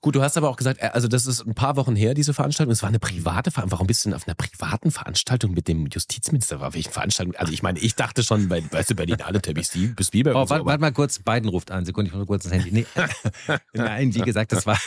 [0.00, 2.34] Gut, du hast aber auch gesagt, äh, also das ist ein paar Wochen her, diese
[2.34, 2.72] Veranstaltung.
[2.72, 3.72] Es war eine private Veranstaltung.
[3.72, 6.60] Warum bist du denn auf einer privaten Veranstaltung mit dem Justizminister?
[6.60, 7.34] War welche Veranstaltung?
[7.36, 10.32] Also ich meine, ich dachte schon, bei, weißt du, Berlinale, bis Bieber.
[10.32, 11.84] Oh, warte, warte mal kurz, Biden ruft an.
[11.84, 12.70] Sekunde, ich muss kurz das Handy.
[12.70, 12.86] Nee.
[13.72, 14.78] Nein, wie gesagt, das war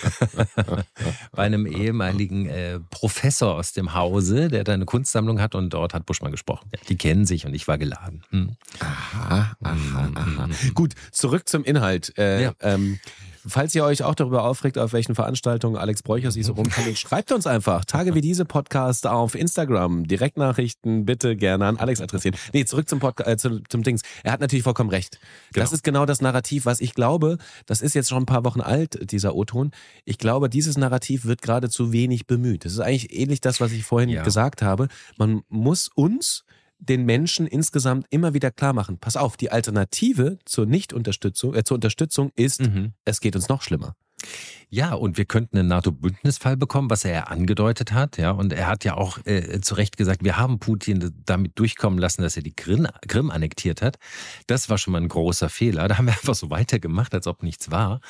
[1.32, 5.94] bei einem ehemaligen äh, Professor aus dem Hause, der da eine Kunstsammlung hat und dort
[5.94, 6.70] hat Buschmann gesprochen.
[6.74, 8.24] Ja, die kennen sich und ich war geladen.
[8.30, 8.56] Hm.
[8.80, 10.50] Aha, aha, aha.
[10.74, 12.18] Gut, zurück zum Inhalt.
[12.18, 12.54] Äh, ja.
[12.62, 13.00] ähm,
[13.48, 17.32] Falls ihr euch auch darüber aufregt, auf welchen Veranstaltungen Alex Bräucher sich so rumkommt, schreibt
[17.32, 17.86] uns einfach.
[17.86, 20.08] Tage wie diese Podcast auf Instagram.
[20.08, 22.36] Direktnachrichten bitte gerne an Alex adressieren.
[22.54, 24.02] Nee, zurück zum, Podcast, äh, zum, zum Dings.
[24.24, 25.20] Er hat natürlich vollkommen recht.
[25.54, 25.64] Genau.
[25.64, 28.62] Das ist genau das Narrativ, was ich glaube, das ist jetzt schon ein paar Wochen
[28.62, 29.72] alt, dieser O-Ton.
[30.06, 32.66] Ich glaube, dieses Narrativ wird gerade zu wenig bemüht.
[32.66, 34.24] Das ist eigentlich ähnlich das, was ich vorhin ja.
[34.24, 34.88] gesagt habe.
[35.18, 36.44] Man muss uns
[36.80, 41.76] den Menschen insgesamt immer wieder klar machen, pass auf, die Alternative zur Nichtunterstützung, äh, zur
[41.76, 42.94] Unterstützung ist, mhm.
[43.06, 43.96] es geht uns noch schlimmer.
[44.72, 48.18] Ja, und wir könnten einen NATO-Bündnisfall bekommen, was er ja angedeutet hat.
[48.18, 51.98] Ja, und er hat ja auch äh, zu Recht gesagt, wir haben Putin damit durchkommen
[51.98, 53.98] lassen, dass er die Krim, Krim annektiert hat.
[54.46, 55.88] Das war schon mal ein großer Fehler.
[55.88, 58.02] Da haben wir einfach so weitergemacht, als ob nichts war.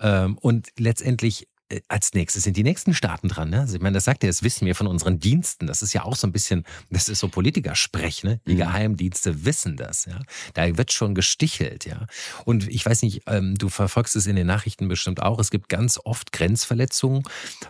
[0.00, 1.48] Ähm, und letztendlich
[1.88, 3.50] als nächstes sind die nächsten Staaten dran.
[3.50, 3.60] Ne?
[3.60, 5.66] Also ich meine, das sagt er, das wissen wir von unseren Diensten.
[5.66, 8.40] Das ist ja auch so ein bisschen, das ist so Politikersprech, ne?
[8.46, 8.58] Die mhm.
[8.58, 10.20] Geheimdienste wissen das, ja.
[10.54, 12.06] Da wird schon gestichelt, ja.
[12.44, 15.38] Und ich weiß nicht, ähm, du verfolgst es in den Nachrichten bestimmt auch.
[15.38, 17.22] Es gibt ganz oft Grenzverletzungen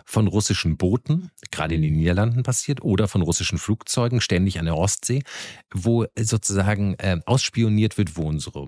[0.05, 4.75] von russischen Booten, gerade in den Niederlanden passiert, oder von russischen Flugzeugen ständig an der
[4.75, 5.23] Ostsee,
[5.73, 8.67] wo sozusagen äh, ausspioniert wird, wo unsere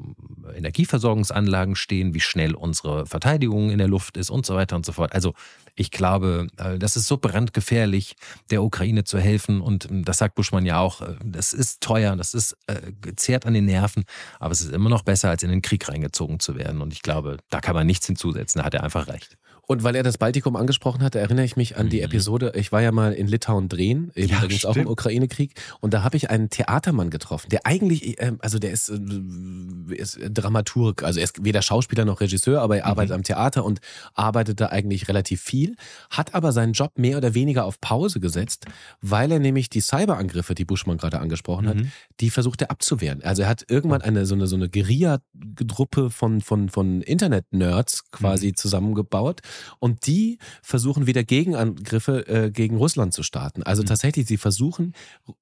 [0.56, 4.92] Energieversorgungsanlagen stehen, wie schnell unsere Verteidigung in der Luft ist und so weiter und so
[4.92, 5.14] fort.
[5.14, 5.34] Also also
[5.78, 8.16] ich glaube, äh, das ist so brandgefährlich,
[8.50, 9.60] der Ukraine zu helfen.
[9.60, 13.46] Und ähm, das sagt Buschmann ja auch, äh, das ist teuer, das ist äh, gezehrt
[13.46, 14.06] an den Nerven,
[14.40, 16.82] aber es ist immer noch besser, als in den Krieg reingezogen zu werden.
[16.82, 19.38] Und ich glaube, da kann man nichts hinzusetzen, da hat er einfach recht.
[19.68, 22.06] Und weil er das Baltikum angesprochen hat, erinnere ich mich an die mhm.
[22.06, 25.94] Episode, ich war ja mal in Litauen drehen, eben ja, übrigens auch im Ukraine-Krieg, und
[25.94, 31.04] da habe ich einen Theatermann getroffen, der eigentlich, äh, also der ist, äh, ist Dramaturg,
[31.04, 32.92] also er ist weder Schauspieler noch Regisseur, aber er mhm.
[32.92, 33.80] arbeitet am Theater und
[34.14, 35.76] arbeitet da eigentlich relativ viel,
[36.10, 38.66] hat aber seinen Job mehr oder weniger auf Pause gesetzt,
[39.02, 41.92] weil er nämlich die Cyberangriffe, die Buschmann gerade angesprochen hat, mhm.
[42.20, 43.24] die versucht er abzuwehren.
[43.24, 48.50] Also er hat irgendwann eine so eine so eine Guerilla-Truppe von von von Internet-Nerds quasi
[48.50, 48.56] mhm.
[48.56, 49.42] zusammengebaut
[49.80, 53.64] und die versuchen wieder Gegenangriffe äh, gegen Russland zu starten.
[53.64, 53.88] Also mhm.
[53.88, 54.94] tatsächlich, sie versuchen,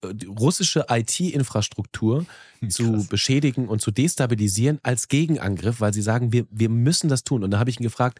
[0.01, 2.25] äh, russische IT-Infrastruktur
[2.59, 7.23] hm, zu beschädigen und zu destabilisieren als Gegenangriff, weil sie sagen, wir, wir müssen das
[7.23, 7.43] tun.
[7.43, 8.19] Und da habe ich ihn gefragt,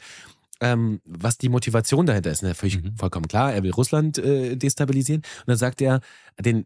[0.61, 2.43] ähm, was die Motivation dahinter ist.
[2.43, 2.95] Natürlich mhm.
[2.95, 5.21] vollkommen klar, er will Russland äh, destabilisieren.
[5.21, 6.01] Und dann sagt er,
[6.39, 6.65] den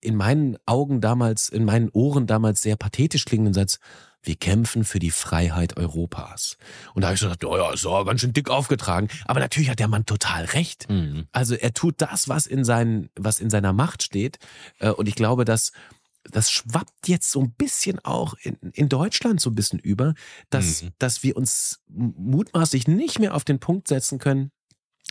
[0.00, 3.78] in meinen Augen damals, in meinen Ohren damals sehr pathetisch klingenden Satz,
[4.24, 6.56] wir kämpfen für die Freiheit Europas.
[6.94, 9.08] Und da habe ich so gedacht, oh ja, ist doch ganz schön dick aufgetragen.
[9.26, 10.88] Aber natürlich hat der Mann total recht.
[10.88, 11.26] Mhm.
[11.32, 14.38] Also er tut das, was in, seinen, was in seiner Macht steht.
[14.78, 15.72] Äh, und ich glaube, dass
[16.30, 20.14] das schwappt jetzt so ein bisschen auch in, in Deutschland so ein bisschen über,
[20.50, 20.90] dass, mhm.
[20.98, 24.50] dass wir uns mutmaßlich nicht mehr auf den Punkt setzen können,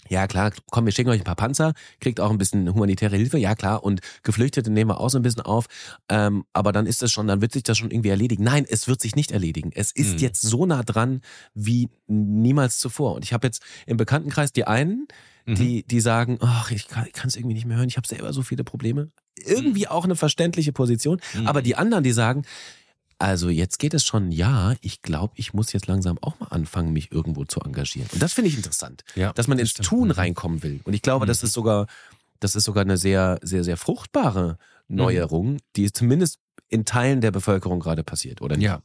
[0.10, 3.38] ja klar, komm, wir schicken euch ein paar Panzer, kriegt auch ein bisschen humanitäre Hilfe,
[3.38, 5.68] ja klar, und Geflüchtete nehmen wir auch so ein bisschen auf,
[6.10, 8.44] ähm, aber dann ist das schon, dann wird sich das schon irgendwie erledigen.
[8.44, 9.72] Nein, es wird sich nicht erledigen.
[9.74, 10.20] Es ist mhm.
[10.20, 11.22] jetzt so nah dran
[11.54, 13.16] wie niemals zuvor.
[13.16, 15.08] Und ich habe jetzt im Bekanntenkreis die einen,
[15.46, 15.56] mhm.
[15.56, 18.42] die, die sagen, ach, ich kann es irgendwie nicht mehr hören, ich habe selber so
[18.42, 19.12] viele Probleme.
[19.36, 19.88] Irgendwie mhm.
[19.88, 21.20] auch eine verständliche Position.
[21.34, 21.48] Mhm.
[21.48, 22.44] Aber die anderen, die sagen,
[23.24, 26.92] also jetzt geht es schon, ja, ich glaube, ich muss jetzt langsam auch mal anfangen,
[26.92, 28.10] mich irgendwo zu engagieren.
[28.12, 29.88] Und das finde ich interessant, ja, dass man ins stimmt.
[29.88, 30.12] Tun mhm.
[30.12, 30.82] reinkommen will.
[30.84, 31.28] Und ich glaube, mhm.
[31.28, 31.88] das ist sogar,
[32.42, 34.58] das ist sogar eine sehr, sehr, sehr fruchtbare
[34.90, 34.98] mhm.
[34.98, 36.40] Neuerung, die zumindest
[36.74, 38.66] in Teilen der Bevölkerung gerade passiert, oder nicht?
[38.66, 38.82] Ja.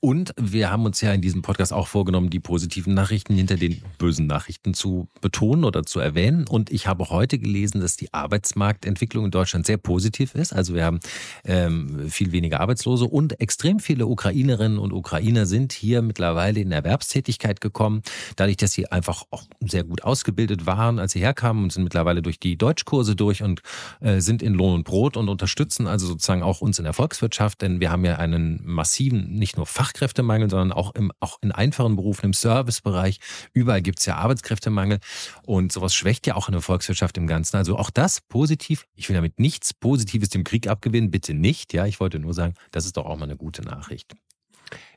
[0.00, 3.82] Und wir haben uns ja in diesem Podcast auch vorgenommen, die positiven Nachrichten hinter den
[3.98, 6.46] bösen Nachrichten zu betonen oder zu erwähnen.
[6.48, 10.54] Und ich habe heute gelesen, dass die Arbeitsmarktentwicklung in Deutschland sehr positiv ist.
[10.54, 10.98] Also wir haben
[11.44, 17.60] ähm, viel weniger Arbeitslose und extrem viele Ukrainerinnen und Ukrainer sind hier mittlerweile in Erwerbstätigkeit
[17.60, 18.00] gekommen.
[18.36, 22.22] Dadurch, dass sie einfach auch sehr gut ausgebildet waren, als sie herkamen und sind mittlerweile
[22.22, 23.60] durch die Deutschkurse durch und
[24.00, 27.25] äh, sind in Lohn und Brot und unterstützen also sozusagen auch uns in der Volkswirtschaft
[27.26, 31.52] Volkswirtschaft, denn wir haben ja einen massiven, nicht nur Fachkräftemangel, sondern auch, im, auch in
[31.52, 33.18] einfachen Berufen, im Servicebereich.
[33.52, 34.98] Überall gibt es ja Arbeitskräftemangel
[35.44, 37.56] und sowas schwächt ja auch eine Volkswirtschaft im Ganzen.
[37.56, 38.86] Also auch das positiv.
[38.94, 41.72] Ich will damit nichts Positives dem Krieg abgewinnen, bitte nicht.
[41.72, 44.14] Ja, ich wollte nur sagen, das ist doch auch mal eine gute Nachricht.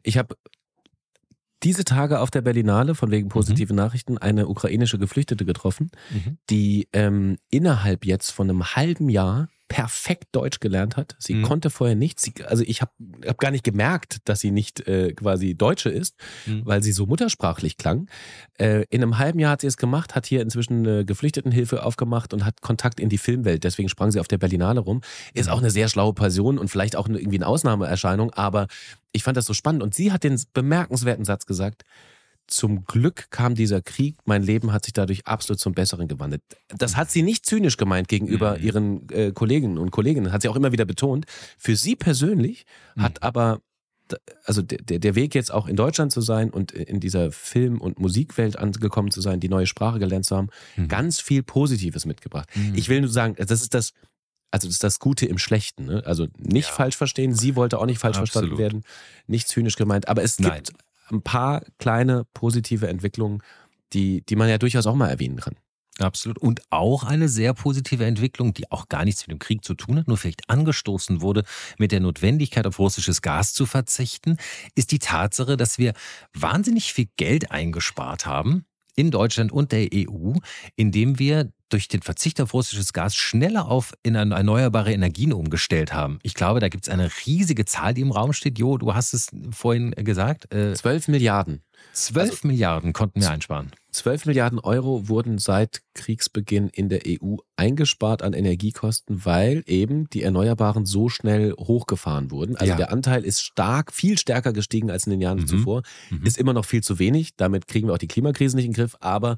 [0.04, 0.36] Ich habe
[1.64, 3.84] diese Tage auf der Berlinale von wegen positiven mhm.
[3.84, 6.38] Nachrichten eine ukrainische Geflüchtete getroffen, mhm.
[6.50, 11.16] die ähm, innerhalb jetzt von einem halben Jahr perfekt Deutsch gelernt hat.
[11.20, 11.44] Sie mhm.
[11.44, 12.24] konnte vorher nichts.
[12.24, 12.92] Sie, also ich habe
[13.26, 16.16] hab gar nicht gemerkt, dass sie nicht äh, quasi Deutsche ist,
[16.46, 16.66] mhm.
[16.66, 18.10] weil sie so muttersprachlich klang.
[18.58, 22.34] Äh, in einem halben Jahr hat sie es gemacht, hat hier inzwischen eine Geflüchtetenhilfe aufgemacht
[22.34, 23.64] und hat Kontakt in die Filmwelt.
[23.64, 25.02] Deswegen sprang sie auf der Berlinale rum.
[25.34, 25.54] Ist mhm.
[25.54, 28.68] auch eine sehr schlaue Person und vielleicht auch irgendwie eine Ausnahmeerscheinung, aber
[29.12, 29.84] ich fand das so spannend.
[29.84, 31.84] Und sie hat den bemerkenswerten Satz gesagt,
[32.50, 36.42] zum Glück kam dieser Krieg, mein Leben hat sich dadurch absolut zum Besseren gewandelt.
[36.70, 38.64] Das hat sie nicht zynisch gemeint gegenüber mhm.
[38.64, 41.26] ihren äh, Kolleginnen und Kollegen, hat sie auch immer wieder betont.
[41.58, 43.04] Für sie persönlich mhm.
[43.04, 43.62] hat aber
[44.44, 48.00] also der, der Weg jetzt auch in Deutschland zu sein und in dieser Film- und
[48.00, 50.88] Musikwelt angekommen zu sein, die neue Sprache gelernt zu haben, mhm.
[50.88, 52.50] ganz viel Positives mitgebracht.
[52.56, 52.74] Mhm.
[52.76, 53.94] Ich will nur sagen, das ist das,
[54.52, 55.86] also das ist das Gute im Schlechten.
[55.86, 56.04] Ne?
[56.06, 56.74] Also nicht ja.
[56.74, 57.36] falsch verstehen.
[57.36, 58.32] Sie wollte auch nicht falsch Absolut.
[58.32, 58.84] verstanden werden,
[59.28, 60.08] nicht zynisch gemeint.
[60.08, 60.64] Aber es Nein.
[60.64, 60.74] gibt
[61.12, 63.42] ein paar kleine positive Entwicklungen,
[63.94, 65.56] die, die man ja durchaus auch mal erwähnen kann.
[66.00, 66.38] Absolut.
[66.38, 69.98] Und auch eine sehr positive Entwicklung, die auch gar nichts mit dem Krieg zu tun
[69.98, 71.44] hat, nur vielleicht angestoßen wurde,
[71.78, 74.38] mit der Notwendigkeit auf russisches Gas zu verzichten,
[74.76, 75.94] ist die Tatsache, dass wir
[76.34, 80.34] wahnsinnig viel Geld eingespart haben in Deutschland und der EU,
[80.76, 86.20] indem wir durch den Verzicht auf russisches Gas schneller auf in erneuerbare Energien umgestellt haben.
[86.24, 88.60] Ich glaube, da gibt es eine riesige Zahl, die im Raum steht.
[88.60, 90.54] Jo, du hast es vorhin gesagt.
[90.54, 91.62] Äh, 12 Milliarden.
[91.94, 93.72] 12 also, Milliarden konnten wir einsparen.
[93.92, 100.22] 12 Milliarden Euro wurden seit Kriegsbeginn in der EU eingespart an Energiekosten, weil eben die
[100.22, 102.56] Erneuerbaren so schnell hochgefahren wurden.
[102.56, 102.78] Also ja.
[102.78, 105.48] der Anteil ist stark, viel stärker gestiegen als in den Jahren mhm.
[105.48, 105.82] zuvor.
[106.10, 106.26] Mhm.
[106.26, 107.36] Ist immer noch viel zu wenig.
[107.36, 108.96] Damit kriegen wir auch die Klimakrise nicht in den Griff.
[109.00, 109.38] Aber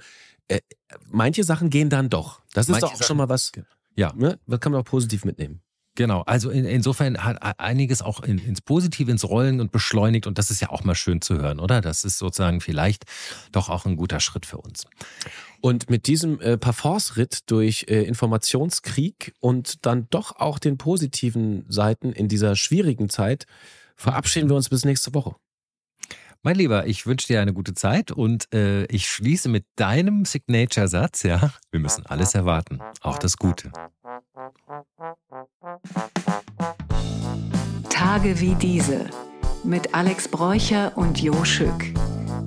[0.51, 0.61] äh,
[1.09, 2.41] manche Sachen gehen dann doch.
[2.53, 3.51] Das ist manche doch auch schon mal was.
[3.95, 4.13] Ja.
[4.15, 4.39] Ne?
[4.47, 5.61] Das kann man auch positiv mitnehmen.
[5.95, 10.37] Genau, also in, insofern hat einiges auch in, ins Positive, ins Rollen und beschleunigt und
[10.37, 11.81] das ist ja auch mal schön zu hören, oder?
[11.81, 13.03] Das ist sozusagen vielleicht
[13.51, 14.85] doch auch ein guter Schritt für uns.
[15.59, 22.13] Und mit diesem äh, Parforce-Ritt durch äh, Informationskrieg und dann doch auch den positiven Seiten
[22.13, 23.45] in dieser schwierigen Zeit
[23.97, 25.35] verabschieden wir uns bis nächste Woche.
[26.43, 31.21] Mein Lieber, ich wünsche dir eine gute Zeit und äh, ich schließe mit deinem Signature-Satz,
[31.21, 33.71] ja, wir müssen alles erwarten, auch das Gute.
[37.89, 39.07] Tage wie diese
[39.63, 41.93] mit Alex Bräucher und Jo Schück.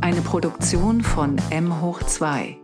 [0.00, 2.58] Eine Produktion von M hoch 2.